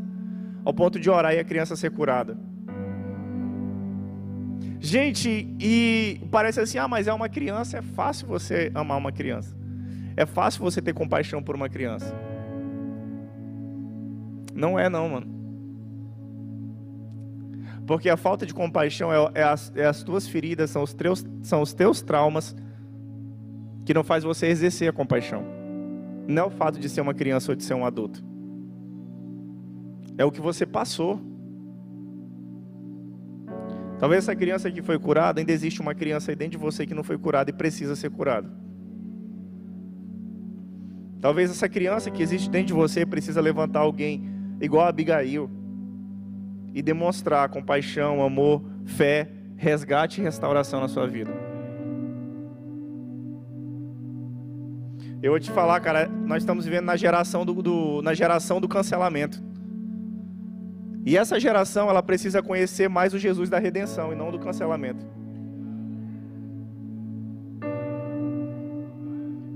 ao 0.63 0.73
ponto 0.73 0.99
de 0.99 1.09
orar 1.09 1.33
e 1.33 1.39
a 1.39 1.43
criança 1.43 1.75
ser 1.75 1.91
curada. 1.91 2.37
Gente, 4.79 5.47
e 5.59 6.19
parece 6.29 6.59
assim: 6.59 6.77
ah, 6.77 6.87
mas 6.87 7.07
é 7.07 7.13
uma 7.13 7.29
criança, 7.29 7.77
é 7.77 7.81
fácil 7.81 8.27
você 8.27 8.71
amar 8.75 8.97
uma 8.97 9.11
criança. 9.11 9.55
É 10.15 10.25
fácil 10.25 10.61
você 10.61 10.81
ter 10.81 10.93
compaixão 10.93 11.41
por 11.41 11.55
uma 11.55 11.69
criança. 11.69 12.13
Não 14.53 14.77
é, 14.77 14.89
não, 14.89 15.09
mano. 15.09 15.33
Porque 17.87 18.09
a 18.09 18.15
falta 18.15 18.45
de 18.45 18.53
compaixão 18.53 19.11
é, 19.11 19.31
é, 19.35 19.43
as, 19.43 19.71
é 19.75 19.85
as 19.85 20.03
tuas 20.03 20.27
feridas, 20.27 20.69
são 20.69 20.83
os, 20.83 20.93
teus, 20.93 21.25
são 21.41 21.61
os 21.61 21.73
teus 21.73 22.01
traumas 22.01 22.55
que 23.85 23.93
não 23.93 24.03
faz 24.03 24.23
você 24.23 24.47
exercer 24.47 24.89
a 24.89 24.93
compaixão. 24.93 25.62
Não 26.27 26.43
é 26.43 26.45
o 26.45 26.49
fato 26.49 26.79
de 26.79 26.87
ser 26.89 27.01
uma 27.01 27.13
criança 27.13 27.51
ou 27.51 27.55
de 27.55 27.63
ser 27.63 27.73
um 27.73 27.85
adulto. 27.85 28.23
É 30.17 30.23
o 30.23 30.31
que 30.31 30.41
você 30.41 30.65
passou. 30.65 31.19
Talvez 33.99 34.23
essa 34.23 34.35
criança 34.35 34.69
que 34.71 34.81
foi 34.81 34.99
curada, 34.99 35.39
ainda 35.39 35.51
existe 35.51 35.81
uma 35.81 35.95
criança 35.95 36.31
aí 36.31 36.35
dentro 36.35 36.57
de 36.57 36.57
você 36.57 36.85
que 36.85 36.93
não 36.93 37.03
foi 37.03 37.17
curada 37.17 37.49
e 37.49 37.53
precisa 37.53 37.95
ser 37.95 38.09
curada. 38.09 38.51
Talvez 41.21 41.49
essa 41.49 41.69
criança 41.69 42.11
que 42.11 42.21
existe 42.21 42.49
dentro 42.49 42.67
de 42.67 42.73
você 42.73 43.05
precisa 43.05 43.39
levantar 43.39 43.79
alguém 43.79 44.25
igual 44.59 44.85
a 44.85 44.89
Abigail 44.89 45.49
e 46.73 46.81
demonstrar 46.81 47.47
compaixão, 47.49 48.21
amor, 48.21 48.61
fé, 48.85 49.29
resgate 49.55 50.19
e 50.19 50.23
restauração 50.23 50.81
na 50.81 50.87
sua 50.89 51.07
vida. 51.07 51.31
Eu 55.23 55.31
vou 55.31 55.39
te 55.39 55.49
falar, 55.51 55.79
cara, 55.79 56.09
nós 56.25 56.43
estamos 56.43 56.65
vivendo 56.65 56.83
na 56.83 56.97
geração 56.97 57.45
do, 57.45 57.53
do, 57.61 58.01
na 58.01 58.13
geração 58.13 58.59
do 58.59 58.67
cancelamento. 58.67 59.41
E 61.05 61.17
essa 61.17 61.39
geração, 61.39 61.89
ela 61.89 62.03
precisa 62.03 62.43
conhecer 62.43 62.89
mais 62.89 63.13
o 63.13 63.17
Jesus 63.17 63.49
da 63.49 63.57
redenção 63.57 64.11
e 64.11 64.15
não 64.17 64.29
do 64.29 64.37
cancelamento. 64.37 65.05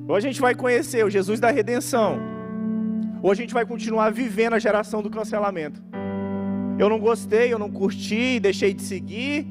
Ou 0.07 0.15
a 0.15 0.22
gente 0.22 0.39
vai 0.39 0.55
conhecer 0.55 1.03
o 1.03 1.09
Jesus 1.09 1.38
da 1.38 1.51
redenção, 1.51 2.18
ou 3.22 3.30
a 3.30 3.36
gente 3.36 3.53
vai 3.53 3.65
continuar 3.65 4.09
vivendo 4.09 4.53
a 4.53 4.59
geração 4.59 5.03
do 5.03 5.09
cancelamento. 5.09 5.84
Eu 6.80 6.88
não 6.88 6.97
gostei, 6.97 7.51
eu 7.51 7.59
não 7.59 7.70
curti, 7.70 8.39
deixei 8.39 8.74
de 8.74 8.84
seguir. 8.84 9.45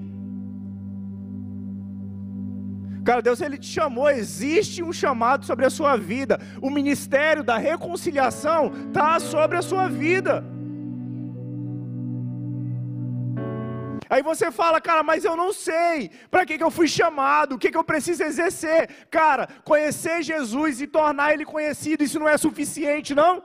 Cara, 3.07 3.23
Deus 3.23 3.41
ele 3.41 3.57
te 3.57 3.69
chamou, 3.69 4.11
existe 4.11 4.83
um 4.83 4.93
chamado 4.93 5.47
sobre 5.47 5.65
a 5.65 5.71
sua 5.71 5.97
vida. 5.97 6.41
O 6.61 6.69
ministério 6.69 7.45
da 7.45 7.57
reconciliação 7.57 8.73
está 8.89 9.21
sobre 9.21 9.57
a 9.57 9.63
sua 9.63 9.87
vida. 9.89 10.45
Aí 14.11 14.23
você 14.25 14.51
fala, 14.51 14.81
cara, 14.81 15.05
mas 15.05 15.25
eu 15.25 15.37
não 15.37 15.53
sei 15.53 16.11
para 16.33 16.45
que, 16.45 16.59
que 16.59 16.65
eu 16.65 16.71
fui 16.71 16.89
chamado, 16.89 17.55
o 17.55 17.59
que, 17.59 17.71
que 17.71 17.79
eu 17.79 17.85
preciso 17.85 18.25
exercer. 18.25 19.07
Cara, 19.09 19.49
conhecer 19.65 20.21
Jesus 20.25 20.81
e 20.81 20.89
tornar 20.89 21.33
Ele 21.33 21.45
conhecido, 21.45 22.03
isso 22.03 22.19
não 22.19 22.29
é 22.29 22.37
suficiente, 22.37 23.15
não? 23.15 23.41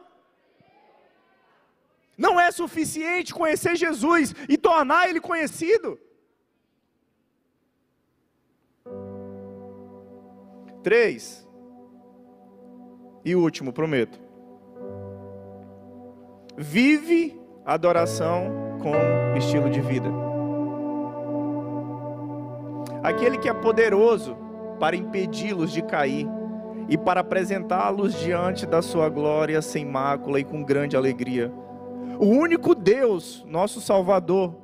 Não 2.17 2.39
é 2.39 2.49
suficiente 2.51 3.31
conhecer 3.31 3.75
Jesus 3.75 4.33
e 4.49 4.57
tornar 4.57 5.07
Ele 5.07 5.21
conhecido. 5.21 5.99
Três. 10.83 11.47
E 13.23 13.35
último, 13.35 13.71
prometo. 13.71 14.19
Vive 16.57 17.39
a 17.65 17.73
adoração 17.73 18.77
como 18.81 19.37
estilo 19.37 19.69
de 19.69 19.79
vida 19.81 20.09
aquele 23.03 23.37
que 23.37 23.49
é 23.49 23.53
poderoso 23.53 24.37
para 24.79 24.95
impedi-los 24.95 25.71
de 25.71 25.81
cair 25.81 26.27
e 26.89 26.97
para 26.97 27.21
apresentá-los 27.21 28.19
diante 28.19 28.65
da 28.65 28.81
sua 28.81 29.09
glória 29.09 29.61
sem 29.61 29.85
mácula 29.85 30.39
e 30.39 30.43
com 30.43 30.63
grande 30.63 30.95
alegria. 30.95 31.51
O 32.19 32.25
único 32.25 32.75
Deus, 32.75 33.45
nosso 33.47 33.79
Salvador, 33.79 34.55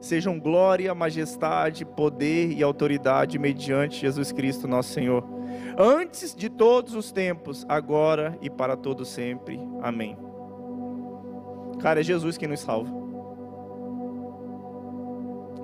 sejam 0.00 0.38
glória, 0.38 0.94
majestade, 0.94 1.84
poder 1.84 2.52
e 2.52 2.62
autoridade 2.62 3.38
mediante 3.38 4.00
Jesus 4.00 4.32
Cristo, 4.32 4.66
nosso 4.66 4.92
Senhor, 4.92 5.24
antes 5.78 6.34
de 6.34 6.48
todos 6.48 6.94
os 6.94 7.10
tempos, 7.10 7.64
agora 7.68 8.38
e 8.40 8.48
para 8.48 8.76
todo 8.76 9.04
sempre. 9.04 9.60
Amém. 9.82 10.16
Cara, 11.80 12.00
é 12.00 12.02
Jesus 12.02 12.36
quem 12.36 12.48
nos 12.48 12.60
salva. 12.60 12.90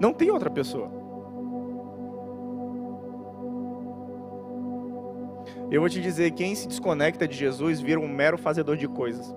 Não 0.01 0.13
tem 0.13 0.31
outra 0.31 0.51
pessoa. 0.51 0.91
Eu 5.71 5.81
vou 5.81 5.89
te 5.89 6.01
dizer, 6.01 6.33
quem 6.33 6.55
se 6.55 6.67
desconecta 6.67 7.29
de 7.29 7.37
Jesus 7.37 7.81
vira 7.81 8.01
um 8.01 8.09
mero 8.09 8.37
fazedor 8.37 8.77
de 8.77 8.89
coisas. 8.89 9.35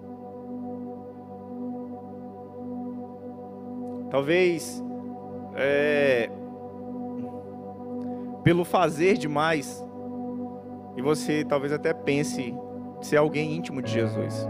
Talvez 4.09 4.83
é, 5.55 6.29
pelo 8.43 8.65
fazer 8.65 9.17
demais, 9.17 9.83
e 10.95 11.01
você 11.01 11.43
talvez 11.43 11.73
até 11.73 11.93
pense 11.93 12.55
ser 13.01 13.17
alguém 13.17 13.53
íntimo 13.55 13.81
de 13.81 13.91
Jesus. 13.91 14.47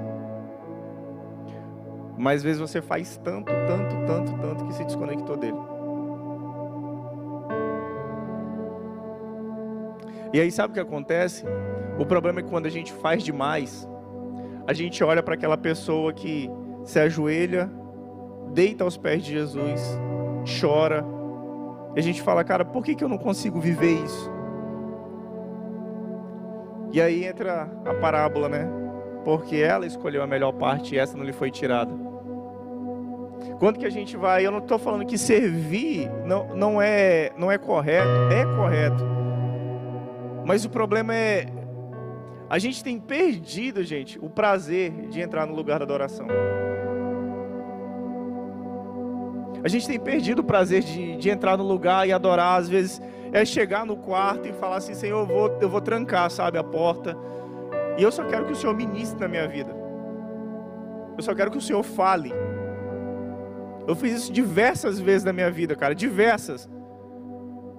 Mas 2.18 2.38
às 2.38 2.44
vezes 2.44 2.62
você 2.62 2.82
faz 2.82 3.18
tanto, 3.18 3.52
tanto, 3.68 4.06
tanto, 4.06 4.38
tanto 4.40 4.66
que 4.66 4.74
se 4.74 4.84
desconectou 4.84 5.36
dele. 5.36 5.58
E 10.32 10.40
aí 10.40 10.52
sabe 10.52 10.72
o 10.72 10.74
que 10.74 10.80
acontece? 10.80 11.46
O 12.00 12.06
problema 12.06 12.40
é 12.40 12.44
que 12.44 12.50
quando 12.50 12.66
a 12.66 12.70
gente 12.70 12.92
faz 12.92 13.24
demais, 13.24 13.88
a 14.66 14.74
gente 14.74 15.04
olha 15.04 15.22
para 15.22 15.36
aquela 15.36 15.58
pessoa 15.58 16.12
que 16.12 16.50
se 16.84 17.00
ajoelha, 17.00 17.70
deita 18.52 18.84
aos 18.84 18.98
pés 18.98 19.24
de 19.24 19.32
Jesus, 19.32 19.82
chora, 20.60 21.06
e 21.96 22.00
a 22.00 22.02
gente 22.02 22.22
fala, 22.22 22.44
cara, 22.44 22.66
por 22.66 22.84
que, 22.84 22.96
que 22.96 23.04
eu 23.04 23.10
não 23.10 23.18
consigo 23.18 23.60
viver 23.60 24.04
isso? 24.04 24.33
E 26.94 27.02
aí 27.02 27.26
entra 27.26 27.68
a 27.84 27.94
parábola, 27.96 28.48
né? 28.48 28.70
Porque 29.26 29.58
ela 29.58 29.86
escolheu 29.86 30.22
a 30.22 30.28
melhor 30.28 30.54
parte 30.54 30.94
e 30.94 31.00
essa 31.00 31.18
não 31.18 31.26
lhe 31.26 31.34
foi 31.34 31.50
tirada. 31.50 31.92
Quando 33.58 33.80
que 33.80 33.86
a 33.86 33.90
gente 33.90 34.16
vai, 34.16 34.46
eu 34.46 34.52
não 34.52 34.60
estou 34.60 34.78
falando 34.78 35.06
que 35.06 35.18
servir 35.18 36.10
não, 36.26 36.56
não, 36.56 36.82
é, 36.82 37.32
não 37.36 37.52
é 37.52 37.58
correto, 37.58 38.08
é 38.32 38.46
correto. 38.56 39.04
Mas 40.46 40.66
o 40.66 40.70
problema 40.70 41.16
é 41.16 41.48
a 42.48 42.60
gente 42.60 42.84
tem 42.84 43.00
perdido, 43.00 43.84
gente, 43.84 44.20
o 44.20 44.30
prazer 44.30 44.92
de 45.10 45.20
entrar 45.20 45.48
no 45.48 45.56
lugar 45.56 45.80
da 45.80 45.86
adoração. 45.86 46.28
A 49.64 49.68
gente 49.68 49.88
tem 49.88 50.00
perdido 50.00 50.40
o 50.40 50.44
prazer 50.44 50.84
de, 50.84 51.16
de 51.16 51.30
entrar 51.32 51.58
no 51.58 51.64
lugar 51.64 52.08
e 52.08 52.12
adorar. 52.12 52.60
Às 52.60 52.70
vezes 52.70 53.02
é 53.34 53.44
chegar 53.44 53.86
no 53.86 53.98
quarto 53.98 54.48
e 54.48 54.54
falar 54.54 54.78
assim: 54.78 54.94
Senhor, 54.94 55.20
eu 55.20 55.26
vou, 55.26 55.58
eu 55.60 55.70
vou 55.70 55.82
trancar, 55.82 56.30
sabe, 56.30 56.58
a 56.58 56.64
porta. 56.64 57.18
E 57.98 58.04
eu 58.04 58.12
só 58.12 58.24
quero 58.24 58.46
que 58.46 58.54
o 58.54 58.56
Senhor 58.56 58.76
ministre 58.76 59.20
na 59.20 59.28
minha 59.28 59.48
vida. 59.48 59.76
Eu 61.18 61.24
só 61.24 61.36
quero 61.36 61.52
que 61.52 61.58
o 61.58 61.62
Senhor 61.62 61.84
fale. 61.84 62.32
Eu 63.88 63.96
fiz 63.96 64.14
isso 64.14 64.32
diversas 64.32 65.00
vezes 65.00 65.24
na 65.24 65.34
minha 65.34 65.52
vida, 65.52 65.76
cara, 65.76 65.94
diversas. 65.94 66.70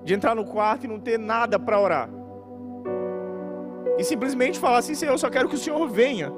De 0.04 0.12
entrar 0.12 0.34
no 0.34 0.44
quarto 0.44 0.84
e 0.84 0.88
não 0.88 1.00
ter 1.00 1.18
nada 1.18 1.58
para 1.58 1.80
orar 1.80 2.10
e 3.98 4.04
simplesmente 4.04 4.58
falar 4.58 4.78
assim: 4.78 4.94
Senhor, 4.94 5.12
eu 5.12 5.18
só 5.18 5.30
quero 5.30 5.48
que 5.48 5.54
o 5.54 5.58
Senhor 5.58 5.86
venha. 5.88 6.32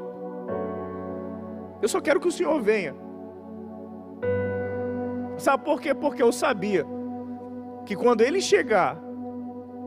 Eu 1.81 1.89
só 1.89 2.01
quero 2.01 2.21
que 2.21 2.29
o 2.29 2.33
Senhor 2.33 2.61
venha. 2.61 2.95
Sabe 5.37 5.65
por 5.65 5.81
quê? 5.81 5.95
Porque 5.95 6.23
eu 6.23 6.33
sabia 6.33 6.87
que 7.85 7.95
quando 7.95 8.23
Ele 8.23 8.41
chegar, 8.41 8.99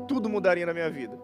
tudo 0.10 0.28
mudaria 0.28 0.66
na 0.66 0.74
minha 0.74 0.90
vida. 0.90 1.16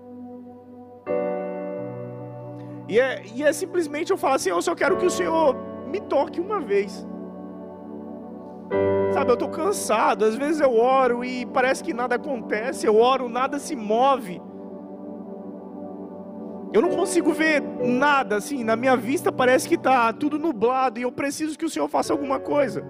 E 2.88 3.00
é, 3.00 3.24
e 3.34 3.42
é 3.42 3.52
simplesmente 3.52 4.12
eu 4.12 4.18
falar 4.18 4.36
assim: 4.36 4.52
eu 4.52 4.62
só 4.62 4.76
quero 4.76 4.96
que 4.96 5.08
o 5.08 5.10
Senhor 5.10 5.56
me 5.88 6.00
toque 6.00 6.40
uma 6.40 6.60
vez. 6.62 7.06
Sabe, 9.12 9.32
eu 9.32 9.34
estou 9.34 9.50
cansado. 9.50 10.24
Às 10.24 10.36
vezes 10.36 10.62
eu 10.62 10.74
oro 10.78 11.24
e 11.24 11.46
parece 11.48 11.84
que 11.84 11.94
nada 11.94 12.16
acontece. 12.16 12.86
Eu 12.86 12.98
oro, 12.98 13.28
nada 13.28 13.58
se 13.58 13.76
move. 13.76 14.40
Eu 16.72 16.82
não 16.82 16.90
consigo 16.90 17.32
ver 17.32 17.62
nada 17.82 18.36
assim, 18.36 18.62
na 18.62 18.76
minha 18.76 18.98
vista 18.98 19.32
parece 19.32 19.68
que 19.68 19.76
está 19.76 20.12
tudo 20.12 20.38
nublado 20.38 21.00
e 21.00 21.04
eu 21.04 21.12
preciso 21.12 21.58
que 21.58 21.64
o 21.64 21.70
Senhor 21.70 21.88
faça 21.88 22.12
alguma 22.12 22.38
coisa. 22.38 22.86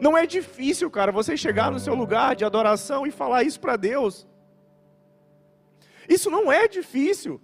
Não 0.00 0.16
é 0.16 0.26
difícil, 0.26 0.90
cara, 0.90 1.12
você 1.12 1.36
chegar 1.36 1.70
no 1.70 1.78
seu 1.78 1.94
lugar 1.94 2.34
de 2.34 2.44
adoração 2.44 3.06
e 3.06 3.10
falar 3.10 3.42
isso 3.42 3.60
para 3.60 3.76
Deus. 3.76 4.26
Isso 6.08 6.30
não 6.30 6.50
é 6.52 6.68
difícil. 6.68 7.40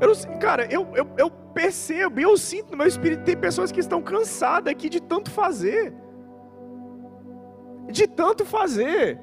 Eu, 0.00 0.38
cara, 0.38 0.66
eu, 0.70 0.86
eu, 0.94 1.08
eu 1.16 1.30
percebo, 1.30 2.20
eu 2.20 2.36
sinto 2.36 2.72
no 2.72 2.76
meu 2.76 2.86
espírito, 2.86 3.24
tem 3.24 3.36
pessoas 3.36 3.72
que 3.72 3.80
estão 3.80 4.02
cansadas 4.02 4.70
aqui 4.70 4.88
de 4.88 5.00
tanto 5.00 5.30
fazer 5.30 5.94
de 7.94 8.06
tanto 8.06 8.44
fazer. 8.44 9.20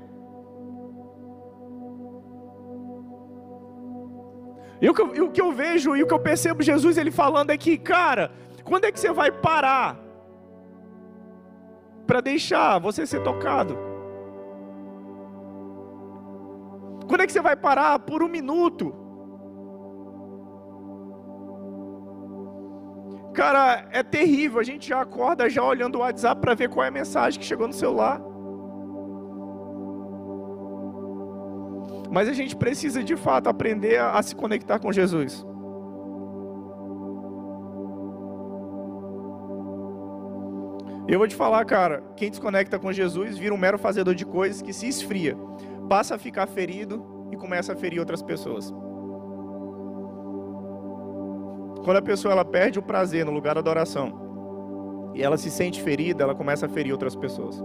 E 4.82 4.90
o, 4.90 4.94
que 4.94 5.02
eu, 5.02 5.26
o 5.26 5.32
que 5.32 5.42
eu 5.42 5.52
vejo 5.52 5.96
e 5.96 6.02
o 6.02 6.08
que 6.08 6.14
eu 6.14 6.20
percebo 6.20 6.64
Jesus 6.64 6.98
ele 6.98 7.12
falando 7.12 7.52
é 7.52 7.58
que, 7.58 7.78
cara, 7.78 8.32
quando 8.64 8.86
é 8.86 8.92
que 8.92 9.00
você 9.00 9.12
vai 9.12 9.32
parar 9.32 10.00
para 12.08 12.20
deixar 12.20 12.80
você 12.80 13.06
ser 13.06 13.22
tocado? 13.22 13.78
Quando 17.08 17.22
é 17.22 17.28
que 17.28 17.32
você 17.32 17.42
vai 17.42 17.56
parar 17.56 18.00
por 18.00 18.24
um 18.24 18.28
minuto? 18.28 18.96
Cara, 23.34 23.88
é 23.92 24.02
terrível. 24.02 24.60
A 24.60 24.64
gente 24.64 24.90
já 24.90 25.02
acorda 25.02 25.50
já 25.50 25.64
olhando 25.64 25.96
o 25.96 26.00
WhatsApp 26.00 26.42
para 26.42 26.54
ver 26.54 26.70
qual 26.70 26.84
é 26.84 26.88
a 26.88 26.92
mensagem 26.92 27.40
que 27.40 27.46
chegou 27.46 27.68
no 27.68 27.74
celular. 27.74 28.22
Mas 32.12 32.28
a 32.28 32.34
gente 32.34 32.58
precisa 32.58 33.02
de 33.02 33.16
fato 33.16 33.48
aprender 33.48 33.98
a, 33.98 34.12
a 34.12 34.22
se 34.22 34.36
conectar 34.36 34.78
com 34.80 34.92
Jesus. 34.92 35.46
Eu 41.08 41.18
vou 41.18 41.28
te 41.28 41.36
falar, 41.36 41.64
cara, 41.66 42.04
quem 42.16 42.30
desconecta 42.30 42.78
com 42.78 42.92
Jesus 42.92 43.38
vira 43.38 43.54
um 43.54 43.58
mero 43.58 43.78
fazedor 43.78 44.14
de 44.14 44.26
coisas 44.26 44.62
que 44.62 44.74
se 44.74 44.88
esfria, 44.88 45.38
passa 45.90 46.16
a 46.16 46.18
ficar 46.18 46.48
ferido 46.48 47.28
e 47.32 47.38
começa 47.38 47.74
a 47.74 47.76
ferir 47.76 48.00
outras 48.00 48.22
pessoas. 48.22 48.74
Quando 51.84 51.98
a 51.98 52.02
pessoa 52.02 52.34
ela 52.34 52.46
perde 52.46 52.78
o 52.78 52.84
prazer 52.84 53.26
no 53.26 53.32
lugar 53.32 53.56
da 53.56 53.62
adoração 53.62 55.12
e 55.16 55.24
ela 55.24 55.38
se 55.38 55.50
sente 55.50 55.82
ferida, 55.82 56.24
ela 56.24 56.36
começa 56.36 56.66
a 56.66 56.70
ferir 56.70 56.92
outras 56.92 57.16
pessoas. 57.16 57.62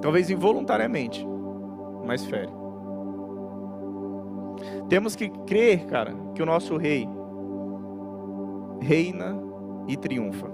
Talvez 0.00 0.30
involuntariamente, 0.30 1.26
mas 2.04 2.24
fere. 2.24 2.52
Temos 4.88 5.16
que 5.16 5.28
crer, 5.28 5.86
cara, 5.86 6.14
que 6.34 6.42
o 6.42 6.46
nosso 6.46 6.76
rei 6.76 7.08
reina 8.80 9.36
e 9.88 9.96
triunfa. 9.96 10.48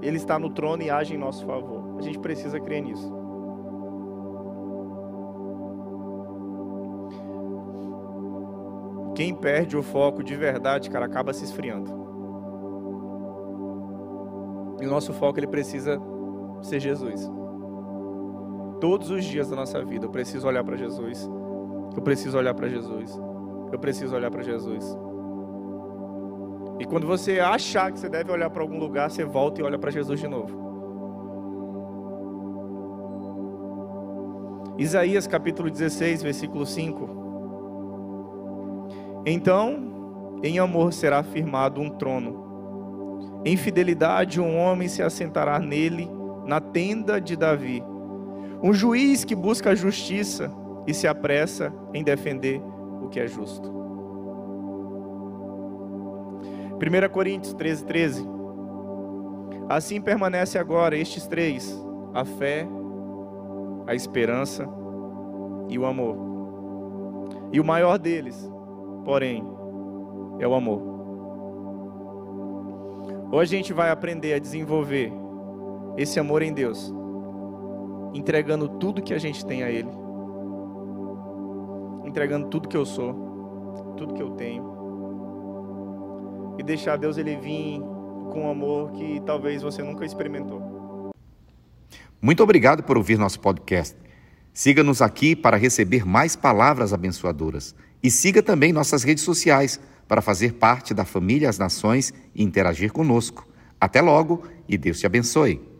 Ele 0.00 0.16
está 0.16 0.38
no 0.38 0.50
trono 0.50 0.82
e 0.82 0.90
age 0.90 1.14
em 1.14 1.18
nosso 1.18 1.44
favor. 1.46 1.96
A 1.98 2.02
gente 2.02 2.18
precisa 2.18 2.58
crer 2.60 2.82
nisso. 2.82 3.22
Quem 9.14 9.34
perde 9.34 9.76
o 9.76 9.82
foco 9.82 10.22
de 10.22 10.34
verdade, 10.34 10.90
cara, 10.90 11.06
acaba 11.06 11.32
se 11.32 11.44
esfriando. 11.44 12.02
E 14.80 14.86
o 14.86 14.90
nosso 14.90 15.12
foco 15.12 15.38
ele 15.38 15.46
precisa 15.46 16.00
ser 16.66 16.80
Jesus. 16.80 17.30
Todos 18.80 19.10
os 19.10 19.24
dias 19.24 19.48
da 19.48 19.56
nossa 19.56 19.84
vida 19.84 20.06
eu 20.06 20.10
preciso 20.10 20.46
olhar 20.46 20.64
para 20.64 20.76
Jesus. 20.76 21.28
Eu 21.94 22.02
preciso 22.02 22.36
olhar 22.36 22.54
para 22.54 22.68
Jesus. 22.68 23.18
Eu 23.70 23.78
preciso 23.78 24.14
olhar 24.14 24.30
para 24.30 24.42
Jesus. 24.42 24.96
E 26.78 26.84
quando 26.84 27.06
você 27.06 27.38
achar 27.38 27.92
que 27.92 27.98
você 28.00 28.08
deve 28.08 28.32
olhar 28.32 28.50
para 28.50 28.62
algum 28.62 28.78
lugar, 28.78 29.10
você 29.10 29.24
volta 29.24 29.60
e 29.60 29.64
olha 29.64 29.78
para 29.78 29.90
Jesus 29.90 30.18
de 30.18 30.26
novo. 30.26 30.60
Isaías 34.78 35.26
capítulo 35.26 35.70
16, 35.70 36.22
versículo 36.22 36.66
5. 36.66 37.22
Então, 39.24 40.40
em 40.42 40.58
amor 40.58 40.92
será 40.92 41.22
firmado 41.22 41.80
um 41.80 41.88
trono. 41.88 43.40
Em 43.44 43.56
fidelidade 43.56 44.40
um 44.40 44.58
homem 44.58 44.88
se 44.88 45.02
assentará 45.02 45.58
nele, 45.60 46.10
na 46.46 46.60
tenda 46.60 47.20
de 47.20 47.36
Davi. 47.36 47.82
Um 48.62 48.72
juiz 48.72 49.24
que 49.24 49.34
busca 49.34 49.70
a 49.70 49.74
justiça 49.74 50.52
e 50.86 50.94
se 50.94 51.06
apressa 51.06 51.72
em 51.92 52.02
defender 52.02 52.60
o 53.02 53.08
que 53.08 53.20
é 53.20 53.26
justo. 53.26 53.70
1 56.82 57.12
Coríntios 57.12 57.54
13, 57.54 57.84
13. 57.84 58.28
Assim 59.68 60.00
permanece 60.00 60.58
agora 60.58 60.96
estes 60.96 61.26
três: 61.26 61.80
a 62.12 62.24
fé, 62.24 62.66
a 63.86 63.94
esperança 63.94 64.68
e 65.68 65.78
o 65.78 65.86
amor. 65.86 66.16
E 67.52 67.60
o 67.60 67.64
maior 67.64 67.98
deles, 67.98 68.50
porém, 69.04 69.44
é 70.38 70.48
o 70.48 70.54
amor. 70.54 70.82
Hoje 73.30 73.54
a 73.54 73.56
gente 73.56 73.72
vai 73.72 73.90
aprender 73.90 74.34
a 74.34 74.38
desenvolver 74.38 75.12
esse 75.96 76.18
amor 76.18 76.42
em 76.42 76.52
Deus, 76.52 76.92
entregando 78.14 78.68
tudo 78.68 79.02
que 79.02 79.14
a 79.14 79.18
gente 79.18 79.44
tem 79.44 79.62
a 79.62 79.70
Ele, 79.70 79.90
entregando 82.04 82.48
tudo 82.48 82.68
que 82.68 82.76
eu 82.76 82.84
sou, 82.84 83.94
tudo 83.96 84.14
que 84.14 84.22
eu 84.22 84.30
tenho, 84.30 84.72
e 86.58 86.62
deixar 86.62 86.96
Deus 86.96 87.16
ele 87.16 87.36
vir 87.36 87.80
com 88.30 88.44
um 88.44 88.50
amor 88.50 88.92
que 88.92 89.20
talvez 89.24 89.62
você 89.62 89.82
nunca 89.82 90.04
experimentou. 90.04 91.12
Muito 92.20 92.42
obrigado 92.42 92.82
por 92.82 92.96
ouvir 92.96 93.18
nosso 93.18 93.40
podcast. 93.40 93.96
Siga-nos 94.52 95.02
aqui 95.02 95.34
para 95.34 95.56
receber 95.56 96.06
mais 96.06 96.36
palavras 96.36 96.92
abençoadoras. 96.92 97.74
E 98.02 98.10
siga 98.10 98.42
também 98.42 98.72
nossas 98.72 99.02
redes 99.02 99.24
sociais 99.24 99.80
para 100.06 100.20
fazer 100.20 100.54
parte 100.54 100.92
da 100.92 101.04
família 101.04 101.48
As 101.48 101.58
Nações 101.58 102.12
e 102.34 102.42
interagir 102.42 102.92
conosco. 102.92 103.48
Até 103.80 104.00
logo 104.00 104.44
e 104.68 104.76
Deus 104.76 105.00
te 105.00 105.06
abençoe. 105.06 105.71